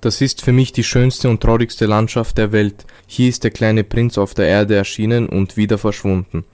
Das 0.00 0.20
ist 0.20 0.42
für 0.42 0.52
mich 0.52 0.72
die 0.72 0.84
schönste 0.84 1.28
und 1.28 1.40
traurigste 1.40 1.86
Landschaft 1.86 2.38
der 2.38 2.52
Welt. 2.52 2.86
Hier 3.06 3.28
ist 3.28 3.42
der 3.42 3.50
kleine 3.50 3.82
Prinz 3.82 4.16
auf 4.16 4.32
der 4.32 4.46
Erde 4.46 4.76
erschienen 4.76 5.28
und 5.28 5.56
wieder 5.56 5.76
verschwunden. 5.76 6.44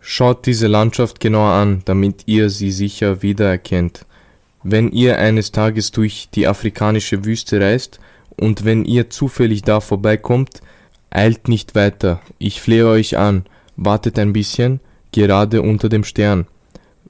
Schaut 0.00 0.46
diese 0.46 0.66
Landschaft 0.66 1.20
genauer 1.20 1.52
an, 1.52 1.82
damit 1.84 2.22
ihr 2.26 2.50
sie 2.50 2.72
sicher 2.72 3.22
wiedererkennt. 3.22 4.04
Wenn 4.64 4.90
ihr 4.90 5.18
eines 5.18 5.52
Tages 5.52 5.92
durch 5.92 6.28
die 6.34 6.48
afrikanische 6.48 7.24
Wüste 7.24 7.60
reist, 7.60 8.00
und 8.36 8.64
wenn 8.64 8.84
ihr 8.84 9.10
zufällig 9.10 9.62
da 9.62 9.80
vorbeikommt, 9.80 10.60
eilt 11.10 11.48
nicht 11.48 11.74
weiter, 11.74 12.20
ich 12.38 12.60
flehe 12.60 12.86
euch 12.86 13.16
an, 13.16 13.44
wartet 13.76 14.18
ein 14.18 14.32
bisschen, 14.32 14.80
gerade 15.12 15.62
unter 15.62 15.88
dem 15.88 16.04
Stern. 16.04 16.46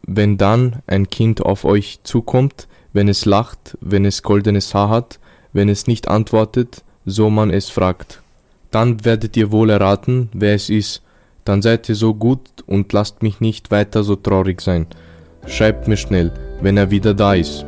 Wenn 0.03 0.39
dann 0.39 0.83
ein 0.87 1.11
Kind 1.11 1.43
auf 1.43 1.65
euch 1.65 2.01
zukommt, 2.03 2.67
wenn 2.93 3.09
es 3.09 3.27
lacht, 3.27 3.77
wenn 3.81 4.07
es 4.07 4.23
goldenes 4.23 4.75
Haar 4.75 4.89
hat, 4.89 5.19
wenn 5.53 5.69
es 5.69 5.87
nicht 5.87 6.09
antwortet, 6.09 6.83
so 7.07 7.31
man 7.31 7.51
es 7.51 7.71
fragt. 7.71 8.23
Dann 8.71 9.05
werdet 9.05 9.37
ihr 9.37 9.51
wohl 9.51 9.71
erraten, 9.71 10.29
wer 10.33 10.55
es 10.55 10.69
ist. 10.69 11.03
Dann 11.45 11.63
seid 11.63 11.89
ihr 11.89 11.95
so 11.95 12.15
gut 12.15 12.41
und 12.67 12.93
lasst 12.93 13.23
mich 13.23 13.41
nicht 13.41 13.71
weiter 13.71 14.03
so 14.05 14.17
traurig 14.17 14.61
sein. 14.61 14.87
Schreibt 15.47 15.89
mir 15.89 15.97
schnell, 15.97 16.33
wenn 16.61 16.77
er 16.77 16.91
wieder 16.91 17.15
da 17.15 17.35
ist. 17.35 17.65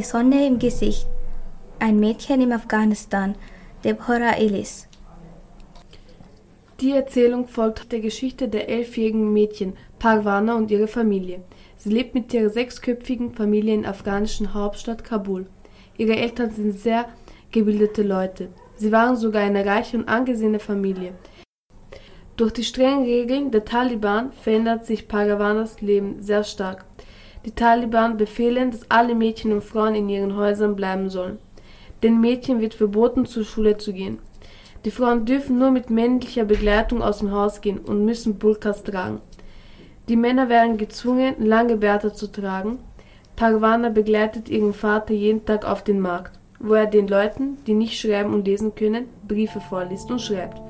Die 0.00 0.06
Sonne 0.06 0.46
im 0.46 0.58
Gesicht. 0.58 1.06
Ein 1.78 2.00
Mädchen 2.00 2.40
im 2.40 2.52
Afghanistan. 2.52 3.34
Deborah 3.84 4.38
Ellis. 4.38 4.88
Die 6.80 6.92
Erzählung 6.92 7.46
folgt 7.46 7.92
der 7.92 8.00
Geschichte 8.00 8.48
der 8.48 8.70
elfjährigen 8.70 9.30
Mädchen 9.30 9.74
Parwana 9.98 10.54
und 10.54 10.70
ihrer 10.70 10.88
Familie. 10.88 11.42
Sie 11.76 11.90
lebt 11.90 12.14
mit 12.14 12.32
ihrer 12.32 12.48
sechsköpfigen 12.48 13.34
Familie 13.34 13.74
in 13.74 13.82
der 13.82 13.90
afghanischen 13.90 14.54
Hauptstadt 14.54 15.04
Kabul. 15.04 15.44
Ihre 15.98 16.16
Eltern 16.16 16.50
sind 16.50 16.78
sehr 16.78 17.04
gebildete 17.50 18.02
Leute. 18.02 18.48
Sie 18.76 18.92
waren 18.92 19.16
sogar 19.16 19.42
eine 19.42 19.66
reiche 19.66 19.98
und 19.98 20.08
angesehene 20.08 20.60
Familie. 20.60 21.12
Durch 22.38 22.52
die 22.54 22.64
strengen 22.64 23.04
Regeln 23.04 23.50
der 23.50 23.66
Taliban 23.66 24.32
verändert 24.32 24.86
sich 24.86 25.08
Paravanas 25.08 25.82
Leben 25.82 26.22
sehr 26.22 26.42
stark. 26.42 26.86
Die 27.44 27.52
Taliban 27.52 28.16
befehlen, 28.16 28.70
dass 28.70 28.90
alle 28.90 29.14
Mädchen 29.14 29.52
und 29.52 29.64
Frauen 29.64 29.94
in 29.94 30.08
ihren 30.08 30.36
Häusern 30.36 30.76
bleiben 30.76 31.08
sollen. 31.08 31.38
Den 32.02 32.20
Mädchen 32.20 32.60
wird 32.60 32.74
verboten, 32.74 33.26
zur 33.26 33.44
Schule 33.44 33.78
zu 33.78 33.92
gehen. 33.92 34.18
Die 34.84 34.90
Frauen 34.90 35.26
dürfen 35.26 35.58
nur 35.58 35.70
mit 35.70 35.90
männlicher 35.90 36.44
Begleitung 36.44 37.02
aus 37.02 37.18
dem 37.18 37.32
Haus 37.32 37.60
gehen 37.60 37.78
und 37.78 38.04
müssen 38.04 38.38
Burkas 38.38 38.82
tragen. 38.82 39.20
Die 40.08 40.16
Männer 40.16 40.48
werden 40.48 40.78
gezwungen, 40.78 41.34
lange 41.38 41.76
Bärte 41.76 42.12
zu 42.12 42.26
tragen. 42.26 42.78
Parwana 43.36 43.90
begleitet 43.90 44.48
ihren 44.48 44.72
Vater 44.72 45.14
jeden 45.14 45.44
Tag 45.44 45.64
auf 45.64 45.84
den 45.84 46.00
Markt, 46.00 46.38
wo 46.58 46.74
er 46.74 46.86
den 46.86 47.08
Leuten, 47.08 47.58
die 47.66 47.74
nicht 47.74 47.98
schreiben 47.98 48.34
und 48.34 48.46
lesen 48.46 48.74
können, 48.74 49.06
Briefe 49.26 49.60
vorliest 49.60 50.10
und 50.10 50.20
schreibt. 50.20 50.60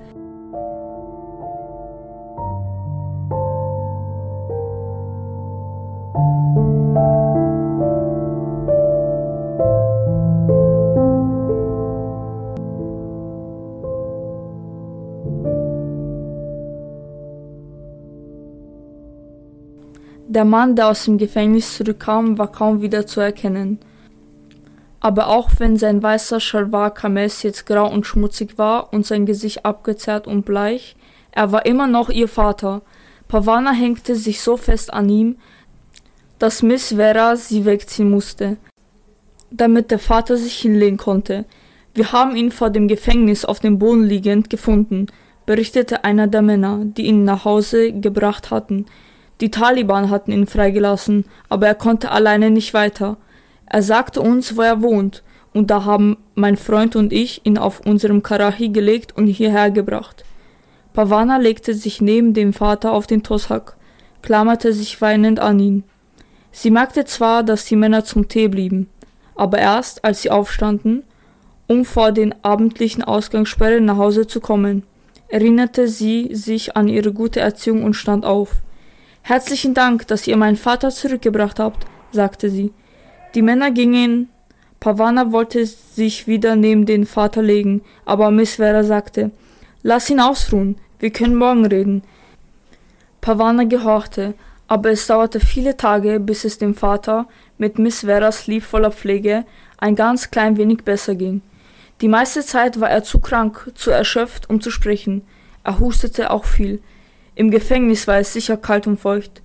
Der 20.31 20.45
Mann, 20.45 20.77
der 20.77 20.87
aus 20.87 21.07
dem 21.07 21.19
Gefängnis 21.19 21.77
zurückkam, 21.77 22.39
war 22.39 22.53
kaum 22.53 22.83
wieder 22.83 23.05
zu 23.05 23.21
erkennen. 23.21 23.81
Aber 25.01 25.27
auch 25.27 25.51
wenn 25.59 25.77
sein 25.77 26.05
weißer 26.05 26.39
Schalwar 26.39 26.95
Kames 26.95 27.43
jetzt 27.43 27.67
grau 27.67 27.91
und 27.91 28.07
schmutzig 28.07 28.57
war 28.57 28.93
und 28.93 29.05
sein 29.05 29.27
Gesicht 29.27 29.67
abgezerrt 29.67 30.29
und 30.29 30.45
bleich, 30.45 30.95
er 31.33 31.51
war 31.51 31.67
immer 31.67 31.89
noch 31.89 32.11
ihr 32.11 32.29
Vater. 32.29 32.83
Pavana 33.27 33.73
hängte 33.73 34.15
sich 34.15 34.41
so 34.41 34.57
fest 34.57 34.93
an 34.93 35.09
ihm, 35.09 35.37
dass 36.39 36.63
Miss 36.63 36.95
Vera 36.95 37.35
sie 37.35 37.65
wegziehen 37.65 38.09
musste, 38.09 38.57
damit 39.51 39.91
der 39.91 39.99
Vater 39.99 40.37
sich 40.37 40.55
hinlegen 40.61 40.97
konnte. 40.97 41.45
Wir 41.93 42.13
haben 42.13 42.37
ihn 42.37 42.53
vor 42.53 42.71
dem 42.71 42.87
Gefängnis 42.87 43.45
auf 43.45 43.59
dem 43.59 43.81
Boden 43.81 44.05
liegend 44.05 44.49
gefunden, 44.49 45.09
berichtete 45.45 46.05
einer 46.05 46.29
der 46.29 46.43
Männer, 46.43 46.85
die 46.85 47.07
ihn 47.07 47.25
nach 47.25 47.45
Hause 47.45 47.93
gebracht 47.93 48.53
hatten. 48.53 48.87
Die 49.41 49.51
Taliban 49.51 50.11
hatten 50.11 50.33
ihn 50.33 50.47
freigelassen, 50.47 51.25
aber 51.49 51.67
er 51.67 51.75
konnte 51.75 52.11
alleine 52.11 52.51
nicht 52.51 52.75
weiter. 52.75 53.17
Er 53.67 53.83
sagte 53.83 54.21
uns, 54.21 54.57
wo 54.57 54.63
er 54.63 54.83
wohnt, 54.83 55.23
und 55.53 55.71
da 55.71 55.85
haben 55.85 56.19
mein 56.35 56.57
Freund 56.57 56.95
und 56.95 57.13
ich 57.13 57.45
ihn 57.45 57.59
auf 57.59 57.81
unserem 57.81 58.23
Karachi 58.23 58.69
gelegt 58.69 59.17
und 59.17 59.27
hierher 59.27 59.71
gebracht. 59.71 60.25
Pavana 60.93 61.39
legte 61.39 61.75
sich 61.75 62.01
neben 62.01 62.35
dem 62.35 62.53
Vater 62.53 62.93
auf 62.93 63.07
den 63.07 63.23
Toshak, 63.23 63.77
klammerte 64.23 64.73
sich 64.73 65.01
weinend 65.01 65.41
an 65.41 65.59
ihn. 65.59 65.85
Sie 66.53 66.71
merkte 66.71 67.05
zwar, 67.05 67.43
dass 67.43 67.65
die 67.65 67.77
Männer 67.77 68.05
zum 68.05 68.29
Tee 68.29 68.49
blieben, 68.49 68.89
aber 69.37 69.59
erst 69.59 70.05
als 70.05 70.23
sie 70.23 70.31
aufstanden, 70.31 71.05
um 71.69 71.85
vor 71.85 72.13
den 72.13 72.35
abendlichen 72.45 73.05
Ausgangssperren 73.05 73.85
nach 73.85 73.97
Hause 73.97 74.27
zu 74.27 74.41
kommen, 74.41 74.83
erinnerte 75.29 75.87
sie 75.87 76.35
sich 76.35 76.77
an 76.77 76.89
ihre 76.89 77.13
gute 77.13 77.39
Erziehung 77.39 77.85
und 77.85 77.95
stand 77.95 78.25
auf. 78.27 78.57
Herzlichen 79.31 79.75
Dank, 79.75 80.09
dass 80.09 80.27
ihr 80.27 80.37
meinen 80.37 80.57
Vater 80.57 80.91
zurückgebracht 80.91 81.61
habt, 81.61 81.87
sagte 82.11 82.51
sie. 82.51 82.73
Die 83.37 83.43
Männer 83.43 83.71
gingen. 83.71 84.29
Pavana 84.81 85.31
wollte 85.31 85.65
sich 85.67 86.27
wieder 86.27 86.57
neben 86.57 86.85
den 86.85 87.07
Vater 87.07 87.41
legen, 87.41 87.83
aber 88.05 88.33
Miss 88.33 88.57
Vera 88.57 88.83
sagte, 88.83 89.31
Lass 89.85 90.11
ihn 90.11 90.19
ausruhen, 90.19 90.79
wir 90.99 91.13
können 91.13 91.37
morgen 91.37 91.65
reden. 91.65 92.03
Pavana 93.21 93.63
gehorchte, 93.63 94.35
aber 94.67 94.91
es 94.91 95.07
dauerte 95.07 95.39
viele 95.39 95.77
Tage, 95.77 96.19
bis 96.19 96.45
es 96.45 96.59
dem 96.59 96.75
Vater 96.75 97.29
mit 97.57 97.79
Miss 97.79 98.01
Veras 98.01 98.49
liebvoller 98.49 98.91
Pflege 98.91 99.45
ein 99.79 99.95
ganz 99.95 100.33
klein 100.33 100.57
wenig 100.57 100.83
besser 100.83 101.15
ging. 101.15 101.41
Die 102.01 102.09
meiste 102.09 102.45
Zeit 102.45 102.81
war 102.81 102.91
er 102.91 103.05
zu 103.05 103.21
krank, 103.21 103.71
zu 103.77 103.93
erschöpft, 103.93 104.51
um 104.51 104.61
zu 104.61 104.73
sprechen. 104.73 105.23
Er 105.63 105.79
hustete 105.79 106.33
auch 106.33 106.47
viel. 106.47 106.83
Im 107.41 107.51
Gefängnis 107.51 108.07
war 108.07 108.19
es 108.19 108.35
sicher 108.35 108.59
kalt 108.59 108.87
und 108.87 109.01
feucht, 109.01 109.41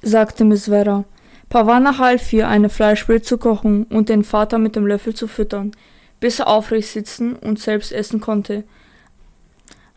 sagte 0.00 0.42
Miss 0.46 0.64
Vera. 0.64 1.04
Pavana 1.50 1.98
half 1.98 2.32
ihr, 2.32 2.48
eine 2.48 2.70
Fleischbrille 2.70 3.20
zu 3.20 3.36
kochen 3.36 3.84
und 3.84 4.08
den 4.08 4.24
Vater 4.24 4.56
mit 4.56 4.74
dem 4.74 4.86
Löffel 4.86 5.14
zu 5.14 5.28
füttern, 5.28 5.72
bis 6.18 6.38
er 6.38 6.48
aufrecht 6.48 6.88
sitzen 6.88 7.36
und 7.36 7.58
selbst 7.58 7.92
essen 7.92 8.22
konnte. 8.22 8.64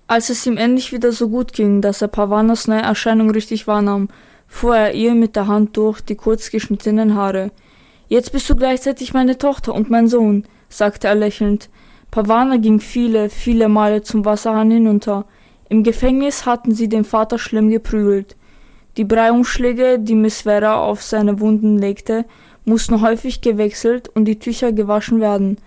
Als 0.06 0.30
es 0.30 0.46
ihm 0.46 0.58
endlich 0.58 0.92
wieder 0.92 1.14
so 1.14 1.30
gut 1.30 1.54
ging, 1.54 1.80
dass 1.80 2.02
er 2.02 2.10
Pavanas 2.10 2.68
neue 2.68 2.82
Erscheinung 2.82 3.32
richtig 3.32 3.68
wahrnahm, 3.68 4.10
fuhr 4.50 4.76
er 4.76 4.94
ihr 4.94 5.16
mit 5.16 5.38
der 5.38 5.48
Hand 5.48 5.78
durch 5.78 6.02
die 6.02 6.16
kurz 6.16 6.52
geschnittenen 6.52 7.16
Haare. 7.16 7.52
Jetzt 8.10 8.34
bist 8.34 8.50
du 8.50 8.56
gleichzeitig 8.58 9.14
meine 9.14 9.38
Tochter 9.38 9.74
und 9.74 9.90
mein 9.90 10.10
Sohn, 10.10 10.44
sagte 10.68 11.08
er 11.08 11.16
lächelnd. 11.16 11.70
Pavana 12.12 12.58
ging 12.58 12.82
viele, 12.82 13.30
viele 13.30 13.70
Male 13.70 14.02
zum 14.02 14.26
Wasserhahn 14.26 14.72
hinunter. 14.72 15.26
Im 15.74 15.82
Gefängnis 15.82 16.46
hatten 16.46 16.72
sie 16.76 16.88
den 16.88 17.04
Vater 17.04 17.40
schlimm 17.40 17.72
geprügelt. 17.72 18.36
Die 18.96 19.06
Breiumschläge, 19.06 19.98
die 19.98 20.14
Miss 20.14 20.44
Vera 20.44 20.76
auf 20.76 21.02
seine 21.02 21.40
Wunden 21.40 21.80
legte, 21.80 22.26
mussten 22.64 23.02
häufig 23.02 23.42
gewechselt 23.42 24.08
und 24.08 24.26
die 24.26 24.38
Tücher 24.38 24.72
gewaschen 24.72 25.20
werden. 25.20 25.58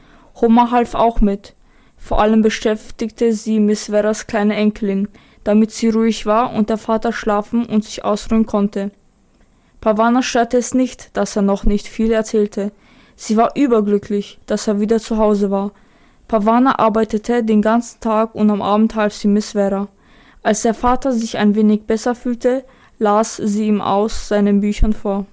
Homer 0.41 0.71
half 0.71 0.95
auch 0.95 1.21
mit. 1.21 1.57
Vor 1.97 2.21
allem 2.21 2.41
beschäftigte 2.41 3.33
sie 3.33 3.59
Miss 3.59 3.87
Veras 3.87 4.29
kleine 4.29 4.55
Enkelin, 4.55 5.09
damit 5.43 5.73
sie 5.73 5.89
ruhig 5.89 6.25
war 6.25 6.55
und 6.55 6.71
der 6.71 6.79
Vater 6.79 7.13
schlafen 7.13 7.67
und 7.67 7.83
sich 7.83 8.05
ausruhen 8.05 8.47
konnte. 8.47 8.93
Pavana 9.81 10.23
störte 10.23 10.59
es 10.59 10.73
nicht, 10.73 11.17
dass 11.17 11.35
er 11.35 11.43
noch 11.43 11.65
nicht 11.65 11.89
viel 11.89 12.13
erzählte. 12.13 12.71
Sie 13.17 13.37
war 13.37 13.57
überglücklich, 13.57 14.39
dass 14.47 14.69
er 14.69 14.79
wieder 14.79 15.01
zu 15.01 15.19
Hause 15.19 15.51
war. 15.51 15.73
Pavana 16.29 16.79
arbeitete 16.79 17.43
den 17.43 17.61
ganzen 17.61 17.99
Tag 17.99 18.37
und 18.37 18.53
am 18.53 18.63
Abend 18.63 18.95
half 18.95 19.13
sie 19.13 19.27
Miss 19.27 19.51
Vera. 19.51 19.89
Als 20.47 20.63
der 20.63 20.75
Vater 20.75 21.11
sich 21.11 21.39
ein 21.39 21.57
wenig 21.57 21.87
besser 21.89 22.15
fühlte, 22.15 22.65
las 23.01 23.35
sie 23.37 23.67
ihm 23.67 23.81
aus 23.81 24.29
seinen 24.29 24.61
Büchern 24.61 24.93
vor. 24.93 25.27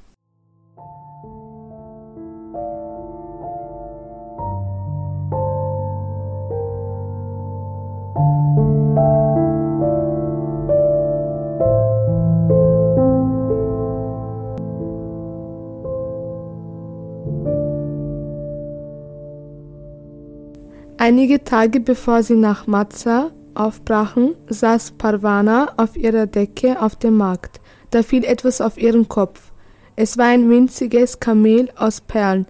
Einige 20.97 21.43
Tage 21.43 21.80
bevor 21.80 22.23
sie 22.23 22.34
nach 22.34 22.65
Matza 22.65 23.30
aufbrachen, 23.55 24.35
saß 24.49 24.91
Parwana 24.91 25.73
auf 25.77 25.97
ihrer 25.97 26.27
Decke 26.27 26.81
auf 26.81 26.95
dem 26.95 27.17
Markt. 27.17 27.59
Da 27.91 28.03
fiel 28.03 28.23
etwas 28.23 28.61
auf 28.61 28.77
ihren 28.77 29.07
Kopf. 29.07 29.51
Es 29.95 30.17
war 30.17 30.27
ein 30.27 30.49
winziges 30.49 31.19
Kamel 31.19 31.69
aus 31.75 32.01
Perlen. 32.01 32.47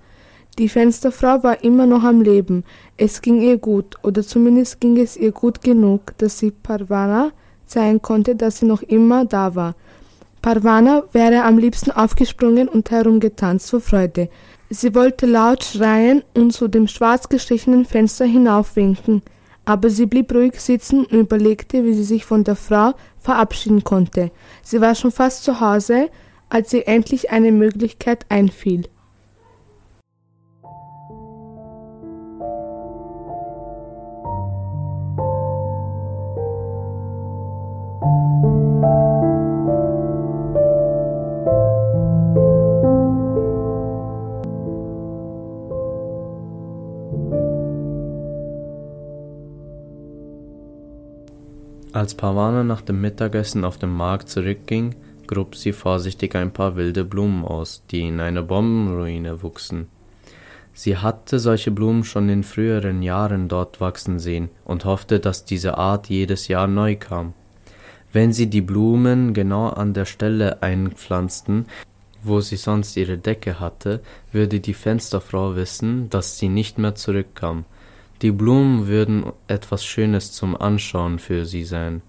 Die 0.58 0.70
Fensterfrau 0.70 1.44
war 1.44 1.64
immer 1.64 1.86
noch 1.86 2.04
am 2.04 2.22
Leben. 2.22 2.64
Es 2.96 3.22
ging 3.22 3.42
ihr 3.42 3.58
gut, 3.58 3.98
oder 4.04 4.22
zumindest 4.24 4.80
ging 4.80 4.98
es 4.98 5.18
ihr 5.18 5.32
gut 5.32 5.62
genug, 5.62 6.18
dass 6.20 6.40
sie 6.40 6.52
Parvana 6.52 7.32
zeigen 7.66 8.02
konnte, 8.02 8.36
dass 8.36 8.60
sie 8.60 8.66
noch 8.66 8.84
immer 8.84 9.26
da 9.26 9.56
war. 9.56 9.76
Parvana 10.42 11.04
wäre 11.12 11.44
am 11.44 11.58
liebsten 11.58 11.92
aufgesprungen 11.92 12.68
und 12.68 12.92
herumgetanzt 12.92 13.70
vor 13.70 13.80
Freude. 13.80 14.30
Sie 14.70 14.94
wollte 14.94 15.26
laut 15.26 15.64
schreien 15.64 16.24
und 16.36 16.52
zu 16.52 16.68
dem 16.68 16.88
schwarz 16.88 17.30
gestrichenen 17.30 17.86
Fenster 17.86 18.26
hinaufwinken, 18.26 19.22
aber 19.66 19.90
sie 19.90 20.06
blieb 20.06 20.34
ruhig 20.34 20.60
sitzen 20.60 21.06
und 21.06 21.14
überlegte, 21.14 21.84
wie 21.84 21.94
sie 21.94 22.04
sich 22.04 22.26
von 22.26 22.44
der 22.44 22.56
Frau 22.56 22.94
verabschieden 23.18 23.84
konnte. 23.84 24.32
Sie 24.62 24.82
war 24.82 24.96
schon 24.96 25.12
fast 25.12 25.44
zu 25.44 25.60
Hause, 25.60 26.10
als 26.50 26.74
ihr 26.74 26.88
endlich 26.88 27.32
eine 27.32 27.52
Möglichkeit 27.52 28.26
einfiel. 28.30 28.84
Als 52.04 52.16
Parvana 52.16 52.66
nach 52.66 52.82
dem 52.82 53.00
Mittagessen 53.00 53.64
auf 53.64 53.78
den 53.78 53.92
Markt 53.92 54.28
zurückging, 54.28 54.94
grub 55.26 55.56
sie 55.56 55.72
vorsichtig 55.72 56.36
ein 56.36 56.52
paar 56.52 56.76
wilde 56.76 57.06
Blumen 57.06 57.46
aus, 57.46 57.82
die 57.90 58.06
in 58.06 58.20
einer 58.20 58.44
Bombenruine 58.44 59.42
wuchsen. 59.42 59.88
Sie 60.74 60.98
hatte 60.98 61.40
solche 61.40 61.72
Blumen 61.72 62.04
schon 62.04 62.28
in 62.28 62.44
früheren 62.44 63.04
Jahren 63.04 63.48
dort 63.48 63.80
wachsen 63.80 64.20
sehen 64.20 64.50
und 64.66 64.84
hoffte, 64.84 65.22
dass 65.22 65.46
diese 65.46 65.78
Art 65.78 66.10
jedes 66.10 66.50
Jahr 66.50 66.68
neu 66.68 66.98
kam. 66.98 67.32
Wenn 68.12 68.34
sie 68.34 68.48
die 68.48 68.60
Blumen 68.60 69.34
genau 69.34 69.70
an 69.70 69.94
der 69.94 70.04
Stelle 70.04 70.62
einpflanzten, 70.62 71.68
wo 72.22 72.42
sie 72.42 72.58
sonst 72.58 72.98
ihre 72.98 73.18
Decke 73.18 73.62
hatte, 73.62 74.02
würde 74.34 74.60
die 74.60 74.74
Fensterfrau 74.74 75.56
wissen, 75.56 76.10
dass 76.10 76.38
sie 76.38 76.50
nicht 76.50 76.78
mehr 76.78 76.96
zurückkam. 76.96 77.64
Die 78.24 78.32
Blumen 78.32 78.88
würden 78.88 79.26
etwas 79.48 79.84
Schönes 79.84 80.32
zum 80.32 80.56
Anschauen 80.56 81.20
für 81.20 81.46
sie 81.46 81.66
sein. 81.66 82.02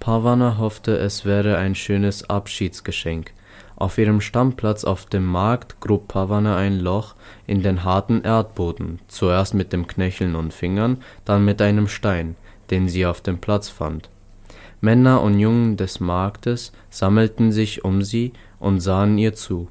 Parvana 0.00 0.56
hoffte, 0.56 0.96
es 0.96 1.26
wäre 1.26 1.58
ein 1.58 1.74
schönes 1.74 2.30
Abschiedsgeschenk. 2.30 3.34
Auf 3.76 3.98
ihrem 3.98 4.22
Stammplatz 4.22 4.84
auf 4.84 5.04
dem 5.04 5.26
Markt 5.26 5.78
grub 5.78 6.08
Parvana 6.08 6.56
ein 6.56 6.80
Loch 6.80 7.16
in 7.46 7.62
den 7.62 7.84
harten 7.84 8.22
Erdboden, 8.22 9.00
zuerst 9.08 9.52
mit 9.52 9.74
dem 9.74 9.86
Knöcheln 9.86 10.36
und 10.36 10.54
Fingern, 10.54 11.02
dann 11.26 11.44
mit 11.44 11.60
einem 11.60 11.86
Stein, 11.86 12.36
den 12.70 12.88
sie 12.88 13.04
auf 13.04 13.20
dem 13.20 13.36
Platz 13.36 13.68
fand. 13.68 14.08
Männer 14.80 15.20
und 15.20 15.38
Jungen 15.38 15.76
des 15.76 16.00
Marktes 16.00 16.72
sammelten 16.88 17.52
sich 17.52 17.84
um 17.84 18.00
sie 18.00 18.32
und 18.58 18.80
sahen 18.80 19.18
ihr 19.18 19.34
zu. 19.34 19.68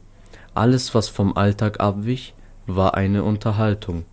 Alles, 0.53 0.93
was 0.93 1.09
vom 1.09 1.35
Alltag 1.35 1.79
abwich, 1.79 2.35
war 2.67 2.93
eine 2.93 3.23
Unterhaltung. 3.23 4.05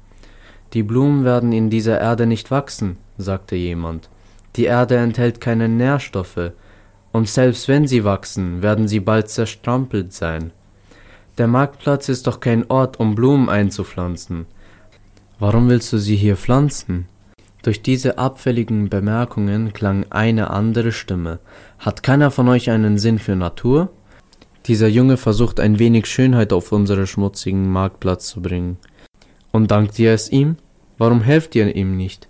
Die 0.74 0.82
Blumen 0.82 1.24
werden 1.24 1.52
in 1.52 1.70
dieser 1.70 2.00
Erde 2.00 2.26
nicht 2.26 2.50
wachsen, 2.50 2.96
sagte 3.16 3.54
jemand. 3.54 4.10
Die 4.56 4.64
Erde 4.64 4.96
enthält 4.96 5.40
keine 5.40 5.68
Nährstoffe, 5.68 6.50
und 7.12 7.28
selbst 7.28 7.68
wenn 7.68 7.86
sie 7.86 8.02
wachsen, 8.02 8.60
werden 8.60 8.88
sie 8.88 8.98
bald 8.98 9.28
zerstrampelt 9.28 10.12
sein. 10.12 10.50
Der 11.38 11.46
Marktplatz 11.46 12.08
ist 12.08 12.26
doch 12.26 12.40
kein 12.40 12.68
Ort, 12.70 12.98
um 12.98 13.14
Blumen 13.14 13.48
einzupflanzen. 13.48 14.46
Warum 15.38 15.68
willst 15.68 15.92
du 15.92 15.98
sie 15.98 16.16
hier 16.16 16.36
pflanzen? 16.36 17.06
Durch 17.62 17.80
diese 17.80 18.18
abfälligen 18.18 18.88
Bemerkungen 18.88 19.72
klang 19.72 20.06
eine 20.10 20.50
andere 20.50 20.90
Stimme. 20.90 21.38
Hat 21.78 22.02
keiner 22.02 22.32
von 22.32 22.48
euch 22.48 22.70
einen 22.70 22.98
Sinn 22.98 23.20
für 23.20 23.36
Natur? 23.36 23.90
Dieser 24.66 24.88
Junge 24.88 25.18
versucht 25.18 25.60
ein 25.60 25.78
wenig 25.78 26.06
Schönheit 26.06 26.52
auf 26.52 26.72
unseren 26.72 27.06
schmutzigen 27.06 27.70
Marktplatz 27.70 28.26
zu 28.26 28.42
bringen. 28.42 28.76
Und 29.52 29.70
dankt 29.70 29.98
ihr 30.00 30.12
es 30.12 30.30
ihm? 30.30 30.56
Warum 31.04 31.20
helft 31.20 31.54
ihr 31.54 31.76
ihm 31.76 31.98
nicht? 31.98 32.28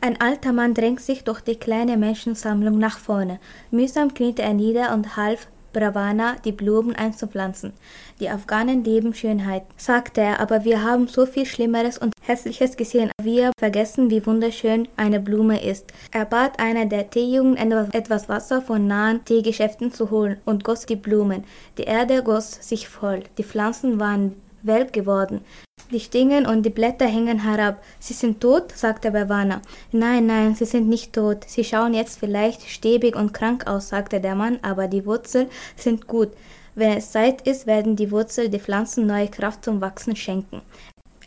Ein 0.00 0.18
alter 0.22 0.54
Mann 0.54 0.72
drängt 0.72 1.02
sich 1.02 1.22
durch 1.22 1.42
die 1.42 1.56
kleine 1.56 1.98
Menschensammlung 1.98 2.78
nach 2.78 2.98
vorne. 2.98 3.40
Mühsam 3.70 4.14
kniete 4.14 4.40
er 4.40 4.54
nieder 4.54 4.94
und 4.94 5.14
half 5.14 5.48
Bravana, 5.74 6.36
die 6.46 6.52
Blumen 6.52 6.96
einzupflanzen. 6.96 7.74
Die 8.20 8.30
Afghanen 8.30 8.84
lieben 8.84 9.12
Schönheit, 9.12 9.64
sagte 9.76 10.22
er, 10.22 10.40
aber 10.40 10.64
wir 10.64 10.82
haben 10.82 11.08
so 11.08 11.26
viel 11.26 11.44
Schlimmeres 11.44 11.98
und 11.98 12.14
Hässliches 12.22 12.78
gesehen. 12.78 13.10
Wir 13.22 13.52
vergessen, 13.60 14.08
wie 14.08 14.24
wunderschön 14.24 14.88
eine 14.96 15.20
Blume 15.20 15.62
ist. 15.62 15.92
Er 16.10 16.24
bat 16.24 16.58
einer 16.58 16.86
der 16.86 17.10
Teejungen, 17.10 17.58
etwas 17.92 18.30
Wasser 18.30 18.62
von 18.62 18.86
nahen 18.86 19.26
Teegeschäften 19.26 19.92
zu 19.92 20.10
holen 20.10 20.38
und 20.46 20.64
goss 20.64 20.86
die 20.86 20.96
Blumen. 20.96 21.44
Die 21.76 21.82
Erde 21.82 22.22
goss 22.22 22.52
sich 22.66 22.88
voll. 22.88 23.24
Die 23.36 23.44
Pflanzen 23.44 24.00
waren 24.00 24.36
welk 24.68 24.92
geworden. 24.92 25.40
Die 25.90 26.00
Stingen 26.00 26.46
und 26.46 26.64
die 26.64 26.70
Blätter 26.70 27.06
hängen 27.06 27.42
herab. 27.42 27.82
Sie 27.98 28.14
sind 28.14 28.40
tot? 28.40 28.72
sagte 28.76 29.10
Bavana. 29.10 29.62
Nein, 29.90 30.26
nein, 30.26 30.54
sie 30.54 30.66
sind 30.66 30.88
nicht 30.88 31.14
tot. 31.14 31.44
Sie 31.46 31.64
schauen 31.64 31.94
jetzt 31.94 32.18
vielleicht 32.18 32.68
stäbig 32.68 33.16
und 33.16 33.32
krank 33.32 33.66
aus, 33.66 33.88
sagte 33.88 34.20
der 34.20 34.34
Mann, 34.34 34.58
aber 34.62 34.86
die 34.86 35.06
Wurzeln 35.06 35.48
sind 35.76 36.06
gut. 36.06 36.28
Wenn 36.74 36.98
es 36.98 37.10
Zeit 37.10 37.40
ist, 37.48 37.66
werden 37.66 37.96
die 37.96 38.12
Wurzeln 38.12 38.52
die 38.52 38.60
Pflanzen 38.60 39.06
neue 39.06 39.28
Kraft 39.28 39.64
zum 39.64 39.80
Wachsen 39.80 40.14
schenken. 40.14 40.62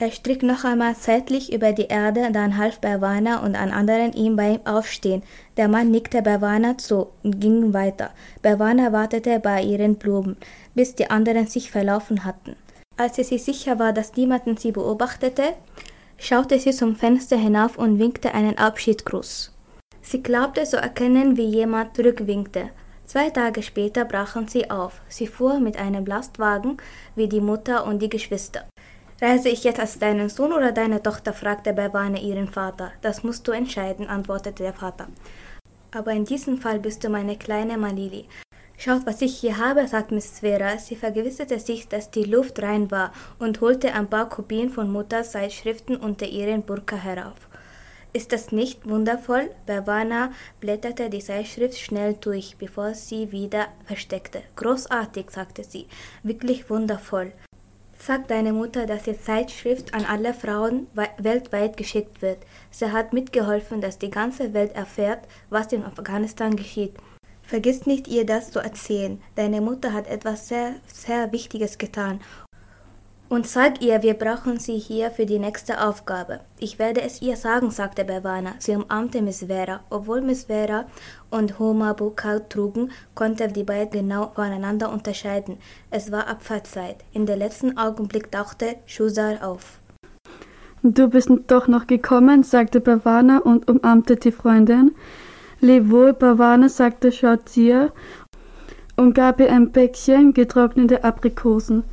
Er 0.02 0.12
strich 0.12 0.42
noch 0.42 0.64
einmal 0.64 0.96
zeitlich 0.96 1.54
über 1.54 1.74
die 1.74 1.86
Erde, 1.86 2.32
dann 2.32 2.58
half 2.58 2.80
Bavana 2.80 3.44
und 3.44 3.56
an 3.56 3.72
anderen 3.72 4.14
ihm 4.14 4.36
beim 4.36 4.60
Aufstehen. 4.66 5.22
Der 5.58 5.68
Mann 5.68 5.92
nickte 5.92 6.24
Bavana 6.24 6.78
zu 6.80 7.10
und 7.22 7.40
ging 7.40 7.74
weiter. 7.74 8.10
Bavana 8.42 8.92
wartete 8.92 9.40
bei 9.40 9.62
ihren 9.62 9.98
Blumen, 9.98 10.38
bis 10.74 10.96
die 10.96 11.12
anderen 11.12 11.46
sich 11.46 11.70
verlaufen 11.70 12.26
hatten. 12.26 12.56
Als 13.02 13.16
sie 13.16 13.24
sich 13.24 13.44
sicher 13.44 13.80
war, 13.80 13.94
dass 13.94 14.16
niemand 14.16 14.60
sie 14.60 14.72
beobachtete, 14.72 15.56
schaute 16.20 16.60
sie 16.60 16.70
zum 16.70 16.96
Fenster 16.96 17.36
hinauf 17.36 17.80
und 17.80 17.98
winkte 17.98 18.36
einen 18.36 18.60
Abschiedsgruß. 18.60 19.52
Sie 20.04 20.22
glaubte 20.22 20.66
zu 20.66 20.78
erkennen, 20.78 21.36
wie 21.36 21.48
jemand 21.48 21.96
zurückwinkte. 21.96 22.70
Zwei 23.08 23.32
Tage 23.32 23.64
später 23.64 24.06
brachen 24.06 24.48
sie 24.48 24.70
auf. 24.70 25.02
Sie 25.08 25.26
fuhr 25.26 25.60
mit 25.60 25.78
einem 25.78 26.06
Lastwagen 26.06 26.78
wie 27.16 27.28
die 27.28 27.42
Mutter 27.42 27.88
und 27.88 28.04
die 28.04 28.10
Geschwister. 28.10 28.68
Reise 29.20 29.50
ich 29.50 29.64
jetzt 29.64 29.80
als 29.80 29.98
deinen 29.98 30.30
Sohn 30.30 30.54
oder 30.54 30.72
deine 30.72 31.02
Tochter? 31.02 31.34
fragte 31.34 31.74
Bavane 31.74 32.22
ihren 32.22 32.50
Vater. 32.50 32.92
Das 33.02 33.24
musst 33.24 33.48
du 33.48 33.52
entscheiden, 33.52 34.06
antwortete 34.06 34.62
der 34.62 34.74
Vater. 34.74 35.08
Aber 35.92 36.12
in 36.12 36.26
diesem 36.26 36.60
Fall 36.60 36.78
bist 36.78 37.04
du 37.04 37.10
meine 37.10 37.36
kleine 37.36 37.80
Malili. 37.80 38.28
Schaut, 38.84 39.06
was 39.06 39.22
ich 39.22 39.38
hier 39.38 39.60
habe, 39.60 39.88
sagt 39.88 40.10
Miss 40.10 40.38
Svera. 40.38 40.80
Sie 40.80 40.96
vergewisserte 40.96 41.60
sich, 41.60 41.88
dass 41.88 42.10
die 42.10 42.24
Luft 42.24 42.64
rein 42.64 42.90
war 42.90 43.14
und 43.38 43.62
holte 43.62 43.94
ein 43.94 44.10
paar 44.10 44.28
Kopien 44.28 44.72
von 44.72 44.92
Mutters 44.92 45.34
Zeitschriften 45.34 45.96
unter 45.98 46.26
ihren 46.26 46.64
Burka 46.64 46.96
herauf. 46.96 47.48
Ist 48.12 48.32
das 48.32 48.52
nicht 48.52 48.90
wundervoll? 48.90 49.52
Bavana 49.68 50.32
blätterte 50.60 51.12
die 51.12 51.20
Zeitschrift 51.20 51.78
schnell 51.78 52.16
durch, 52.20 52.56
bevor 52.58 52.96
sie 52.96 53.32
wieder 53.32 53.68
versteckte. 53.86 54.42
Großartig, 54.56 55.30
sagte 55.30 55.64
sie. 55.64 55.86
Wirklich 56.24 56.68
wundervoll. 56.72 57.34
Sag 58.00 58.30
deine 58.30 58.52
Mutter, 58.52 58.88
dass 58.88 59.04
die 59.04 59.16
Zeitschrift 59.16 59.94
an 59.94 60.06
alle 60.06 60.34
Frauen 60.34 60.88
weltweit 61.20 61.78
geschickt 61.78 62.24
wird. 62.24 62.40
Sie 62.72 62.92
hat 62.92 63.14
mitgeholfen, 63.14 63.80
dass 63.80 64.00
die 64.00 64.10
ganze 64.10 64.56
Welt 64.56 64.74
erfährt, 64.74 65.28
was 65.52 65.72
in 65.72 65.86
Afghanistan 65.86 66.56
geschieht. 66.56 66.96
Vergiss 67.52 67.86
nicht, 67.86 68.08
ihr 68.08 68.26
das 68.26 68.50
zu 68.50 68.60
erzählen. 68.60 69.20
Deine 69.36 69.60
Mutter 69.60 69.92
hat 69.92 70.08
etwas 70.08 70.48
sehr, 70.48 70.76
sehr 70.88 71.34
Wichtiges 71.34 71.78
getan. 71.78 72.22
Und 73.28 73.46
sag 73.46 73.82
ihr, 73.82 74.02
wir 74.04 74.14
brauchen 74.14 74.58
sie 74.58 74.78
hier 74.78 75.12
für 75.12 75.26
die 75.26 75.38
nächste 75.38 75.86
Aufgabe. 75.86 76.40
Ich 76.60 76.80
werde 76.80 77.02
es 77.02 77.22
ihr 77.22 77.36
sagen, 77.36 77.70
sagte 77.70 78.06
Bavana. 78.06 78.54
Sie 78.60 78.74
umarmte 78.74 79.22
Miss 79.22 79.44
Vera. 79.48 79.82
Obwohl 79.90 80.22
Miss 80.22 80.46
Vera 80.46 80.86
und 81.30 81.60
Homa 81.60 81.92
Buka 81.92 82.40
trugen, 82.40 82.90
konnte 83.16 83.50
die 83.50 83.66
beiden 83.66 84.08
genau 84.08 84.32
voneinander 84.34 84.90
unterscheiden. 84.90 85.58
Es 85.90 86.10
war 86.10 86.30
Abfahrtzeit. 86.30 87.04
In 87.12 87.26
der 87.26 87.36
letzten 87.36 87.78
Augenblick 87.78 88.32
tauchte 88.32 88.78
Shuzar 88.86 89.46
auf. 89.46 89.82
Du 90.84 91.10
bist 91.10 91.30
doch 91.48 91.68
noch 91.68 91.86
gekommen, 91.86 92.44
sagte 92.44 92.80
Bavana 92.80 93.40
und 93.40 93.70
umarmte 93.70 94.16
die 94.16 94.32
Freundin. 94.32 94.96
Leb 95.62 95.92
wohl, 95.92 96.14
Bavane, 96.14 96.70
sagte 96.70 97.12
Shazia 97.12 97.92
und 98.98 99.14
gab 99.14 99.40
ihr 99.40 99.52
ein 99.52 99.72
Päckchen 99.72 100.34
getrocknete 100.34 101.04
Aprikosen. 101.04 101.84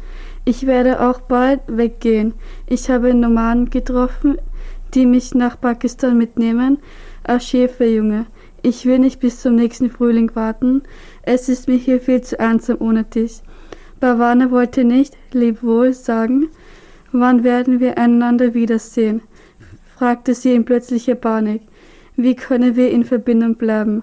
Ich 0.47 0.67
werde 0.67 1.01
auch 1.07 1.21
bald 1.21 1.61
weggehen. 1.67 2.33
Ich 2.67 2.89
habe 2.89 3.13
Nomaden 3.13 3.69
getroffen, 3.69 4.39
die 4.95 5.05
mich 5.05 5.35
nach 5.35 5.61
Pakistan 5.61 6.17
mitnehmen, 6.17 6.79
als 7.25 7.47
Schäferjunge. 7.47 8.25
Ich 8.63 8.87
will 8.87 8.99
nicht 8.99 9.21
bis 9.21 9.43
zum 9.43 9.55
nächsten 9.57 9.91
Frühling 9.91 10.35
warten. 10.35 10.83
Es 11.23 11.51
ist 11.51 11.69
mir 11.69 11.77
hier 11.77 12.01
viel 12.01 12.23
zu 12.23 12.41
einsam 12.41 12.79
ohne 12.81 13.05
dich. 13.05 13.43
Bavane 14.01 14.51
wollte 14.51 14.83
nicht 14.83 15.15
Leb 15.33 15.63
wohl 15.63 15.93
sagen, 15.93 16.49
Wann 17.13 17.45
werden 17.45 17.81
wir 17.81 17.99
einander 17.99 18.55
wiedersehen? 18.55 19.21
fragte 19.95 20.35
sie 20.35 20.55
in 20.55 20.65
plötzlicher 20.65 21.17
Panik. 21.17 21.68
Wie 22.21 22.35
können 22.35 22.75
wir 22.75 22.91
in 22.91 23.05
Verbindung 23.05 23.55
bleiben? 23.55 24.03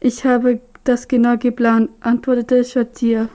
Ich 0.00 0.24
habe 0.24 0.60
das 0.84 1.08
genau 1.08 1.36
geplant, 1.36 1.90
antwortete 2.00 2.64
Shatia. 2.64 3.28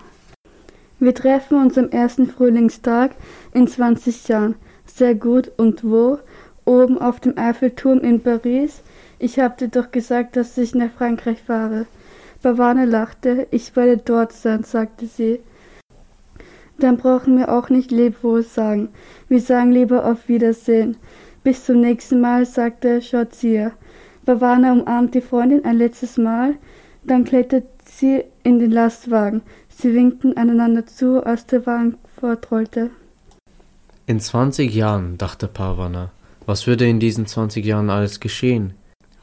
Wir 1.00 1.14
treffen 1.14 1.60
uns 1.60 1.78
am 1.78 1.90
ersten 1.90 2.26
Frühlingstag 2.26 3.12
in 3.54 3.68
20 3.68 4.28
Jahren. 4.28 4.56
Sehr 4.88 5.14
gut. 5.14 5.52
Und 5.58 5.84
wo? 5.84 6.18
Oben 6.66 6.98
auf 6.98 7.20
dem 7.20 7.38
Eiffelturm 7.38 8.00
in 8.00 8.20
Paris. 8.20 8.82
Ich 9.20 9.38
hab 9.38 9.60
dir 9.60 9.68
doch 9.68 9.92
gesagt, 9.92 10.38
dass 10.38 10.58
ich 10.58 10.74
nach 10.74 10.90
Frankreich 10.90 11.44
fahre. 11.44 11.86
Bavane 12.42 12.86
lachte. 12.86 13.46
Ich 13.52 13.76
werde 13.76 13.98
dort 13.98 14.34
sein, 14.34 14.64
sagte 14.64 15.06
sie. 15.06 15.40
Dann 16.80 16.98
brauchen 16.98 17.38
wir 17.38 17.54
auch 17.54 17.70
nicht 17.70 17.92
Lebwohl 17.92 18.42
sagen. 18.42 18.90
Wir 19.30 19.40
sagen 19.40 19.72
lieber 19.72 20.04
auf 20.04 20.28
Wiedersehen. 20.28 20.98
Bis 21.44 21.64
zum 21.64 21.80
nächsten 21.80 22.22
Mal, 22.22 22.48
sagte 22.48 23.04
Shazia. 23.04 23.74
Bavana 24.26 24.74
umarmt 24.74 25.14
die 25.14 25.22
Freundin 25.22 25.64
ein 25.66 25.78
letztes 25.78 26.18
Mal. 26.18 26.56
Dann 27.04 27.24
klettert 27.24 27.66
sie 27.86 28.24
in 28.44 28.60
den 28.60 28.72
Lastwagen. 28.72 29.42
Sie 29.70 29.94
winkten 29.94 30.36
einander 30.36 30.86
zu, 30.86 31.24
als 31.24 31.46
der 31.46 31.66
Wagen 31.66 31.98
fortrollte. 32.20 32.90
In 34.08 34.20
zwanzig 34.20 34.74
Jahren, 34.74 35.18
dachte 35.18 35.48
Parwana, 35.48 36.12
was 36.46 36.68
würde 36.68 36.88
in 36.88 37.00
diesen 37.00 37.28
zwanzig 37.28 37.66
Jahren 37.66 37.90
alles 37.90 38.20
geschehen? 38.20 38.74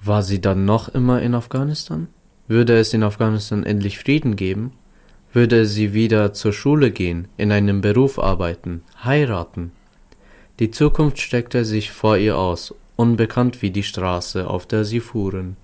War 0.04 0.22
sie 0.22 0.40
dann 0.40 0.64
noch 0.64 0.88
immer 0.88 1.22
in 1.22 1.34
Afghanistan? 1.34 2.08
Würde 2.48 2.78
es 2.78 2.92
in 2.92 3.02
Afghanistan 3.02 3.64
endlich 3.64 3.98
Frieden 3.98 4.36
geben? 4.36 4.72
Würde 5.32 5.66
sie 5.66 5.94
wieder 5.94 6.32
zur 6.32 6.52
Schule 6.52 6.90
gehen, 6.90 7.28
in 7.36 7.50
einem 7.52 7.80
Beruf 7.80 8.18
arbeiten, 8.18 8.82
heiraten? 9.02 9.72
Die 10.58 10.70
Zukunft 10.70 11.18
streckte 11.18 11.64
sich 11.64 11.90
vor 11.90 12.18
ihr 12.18 12.36
aus, 12.36 12.74
unbekannt 12.96 13.62
wie 13.62 13.70
die 13.70 13.82
Straße, 13.82 14.48
auf 14.48 14.66
der 14.66 14.84
sie 14.84 15.00
fuhren. 15.00 15.56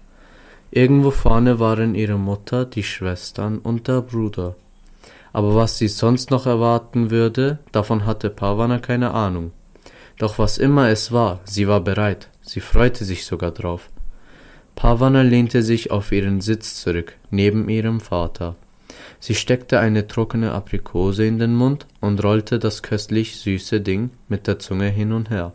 Irgendwo 0.71 1.11
vorne 1.11 1.59
waren 1.59 1.95
ihre 1.95 2.19
Mutter, 2.19 2.65
die 2.65 2.83
Schwestern 2.83 3.59
und 3.59 3.89
der 3.89 4.03
Bruder 4.03 4.55
aber 5.33 5.55
was 5.55 5.79
sie 5.79 5.89
sonst 5.89 6.31
noch 6.31 6.47
erwarten 6.47 7.11
würde, 7.11 7.59
davon 7.73 8.07
hatte 8.07 8.31
Parwana 8.31 8.79
keine 8.79 9.13
Ahnung. 9.13 9.53
Doch 10.19 10.39
was 10.39 10.59
immer 10.59 10.89
es 10.89 11.13
war, 11.13 11.41
sie 11.45 11.69
war 11.69 11.81
bereit, 11.81 12.29
sie 12.43 12.61
freute 12.61 13.05
sich 13.05 13.25
sogar 13.25 13.53
drauf. 13.53 13.89
Parwana 14.75 15.23
lehnte 15.23 15.63
sich 15.63 15.91
auf 15.91 16.13
ihren 16.13 16.41
Sitz 16.41 16.81
zurück, 16.83 17.15
neben 17.31 17.69
ihrem 17.69 18.01
Vater. 18.01 18.57
Sie 19.21 19.35
steckte 19.35 19.81
eine 19.81 20.07
trockene 20.07 20.53
Aprikose 20.53 21.25
in 21.25 21.39
den 21.39 21.55
Mund 21.55 21.87
und 22.01 22.23
rollte 22.23 22.59
das 22.59 22.83
köstlich 22.83 23.37
süße 23.37 23.81
Ding 23.81 24.11
mit 24.29 24.47
der 24.47 24.59
Zunge 24.59 24.89
hin 24.89 25.13
und 25.13 25.31
her. 25.31 25.53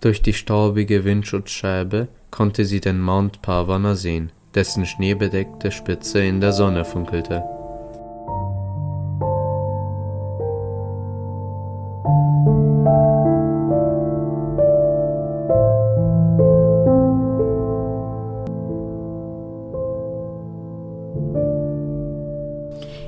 Durch 0.00 0.20
die 0.20 0.34
staubige 0.34 1.04
Windschutzscheibe 1.04 2.08
konnte 2.30 2.66
sie 2.66 2.80
den 2.80 3.00
Mount 3.00 3.40
Parwana 3.40 3.94
sehen, 3.94 4.30
dessen 4.54 4.84
schneebedeckte 4.84 5.70
Spitze 5.70 6.20
in 6.20 6.40
der 6.40 6.52
Sonne 6.52 6.84
funkelte. 6.84 7.42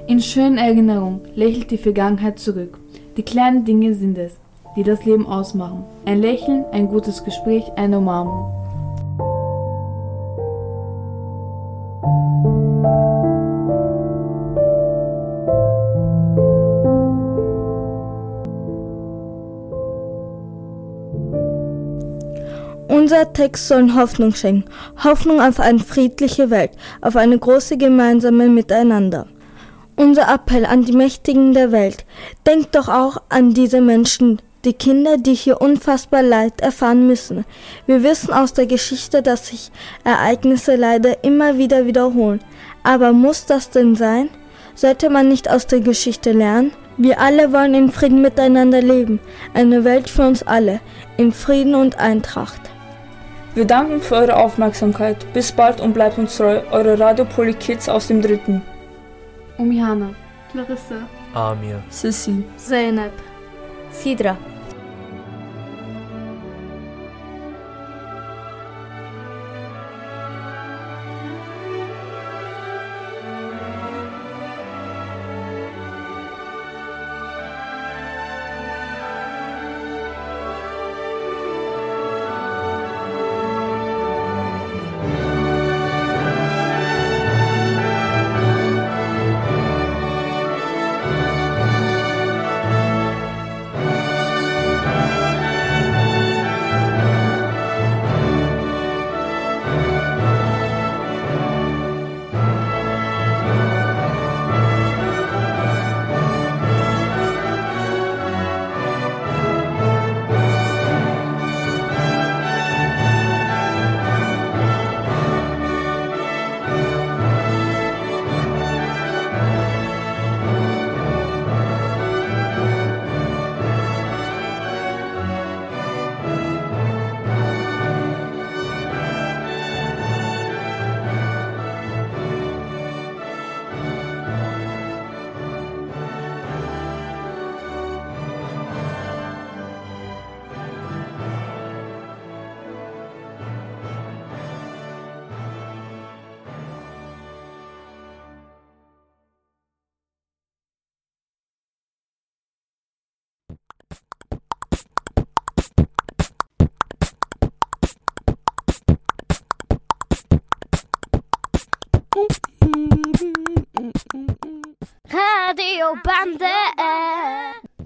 In 0.06 0.22
schönen 0.22 0.56
Erinnerungen 0.56 1.20
lächelt 1.34 1.70
die 1.70 1.76
Vergangenheit 1.76 2.38
zurück. 2.38 2.78
Die 3.18 3.22
kleinen 3.22 3.66
Dinge 3.66 3.94
sind 3.94 4.16
es, 4.16 4.38
die 4.76 4.82
das 4.82 5.04
Leben 5.04 5.26
ausmachen. 5.26 5.84
Ein 6.04 6.20
Lächeln, 6.20 6.64
ein 6.72 6.88
gutes 6.88 7.24
Gespräch, 7.24 7.70
eine 7.76 7.98
Umarmung. 7.98 8.58
Unser 22.88 23.32
Text 23.32 23.68
soll 23.68 23.94
Hoffnung 23.94 24.34
schenken. 24.34 24.68
Hoffnung 25.02 25.40
auf 25.40 25.60
eine 25.60 25.78
friedliche 25.78 26.50
Welt, 26.50 26.72
auf 27.00 27.16
eine 27.16 27.38
große 27.38 27.78
gemeinsame 27.78 28.48
Miteinander. 28.48 29.26
Unser 29.96 30.32
Appell 30.32 30.66
an 30.66 30.84
die 30.84 30.92
Mächtigen 30.92 31.54
der 31.54 31.72
Welt. 31.72 32.04
Denkt 32.46 32.74
doch 32.74 32.88
auch 32.88 33.16
an 33.30 33.54
diese 33.54 33.80
Menschen, 33.80 34.42
die 34.64 34.72
Kinder, 34.72 35.16
die 35.16 35.34
hier 35.34 35.60
unfassbar 35.60 36.22
Leid 36.22 36.60
erfahren 36.60 37.06
müssen. 37.06 37.44
Wir 37.86 38.02
wissen 38.02 38.32
aus 38.32 38.52
der 38.52 38.66
Geschichte, 38.66 39.22
dass 39.22 39.48
sich 39.48 39.70
Ereignisse 40.04 40.76
leider 40.76 41.22
immer 41.24 41.58
wieder 41.58 41.86
wiederholen. 41.86 42.40
Aber 42.82 43.12
muss 43.12 43.46
das 43.46 43.70
denn 43.70 43.94
sein? 43.94 44.30
Sollte 44.74 45.10
man 45.10 45.28
nicht 45.28 45.50
aus 45.50 45.66
der 45.66 45.80
Geschichte 45.80 46.32
lernen? 46.32 46.72
Wir 46.96 47.20
alle 47.20 47.52
wollen 47.52 47.74
in 47.74 47.92
Frieden 47.92 48.22
miteinander 48.22 48.82
leben. 48.82 49.20
Eine 49.54 49.84
Welt 49.84 50.10
für 50.10 50.26
uns 50.26 50.42
alle. 50.42 50.80
In 51.16 51.32
Frieden 51.32 51.74
und 51.74 51.98
Eintracht. 51.98 52.60
Wir 53.54 53.64
danken 53.64 54.00
für 54.00 54.16
eure 54.16 54.36
Aufmerksamkeit. 54.36 55.16
Bis 55.32 55.52
bald 55.52 55.80
und 55.80 55.92
bleibt 55.92 56.18
uns 56.18 56.36
treu. 56.36 56.60
Eure 56.70 56.98
Radio 56.98 57.24
Poly 57.24 57.54
Kids 57.54 57.88
aus 57.88 58.08
dem 58.08 58.22
Dritten. 58.22 58.62
Umiana, 59.58 60.10
Clarissa, 60.52 61.08
Amir, 61.34 61.82
Sissi, 61.88 62.44
Zeynep, 62.56 63.12
Sidra. 64.02 64.36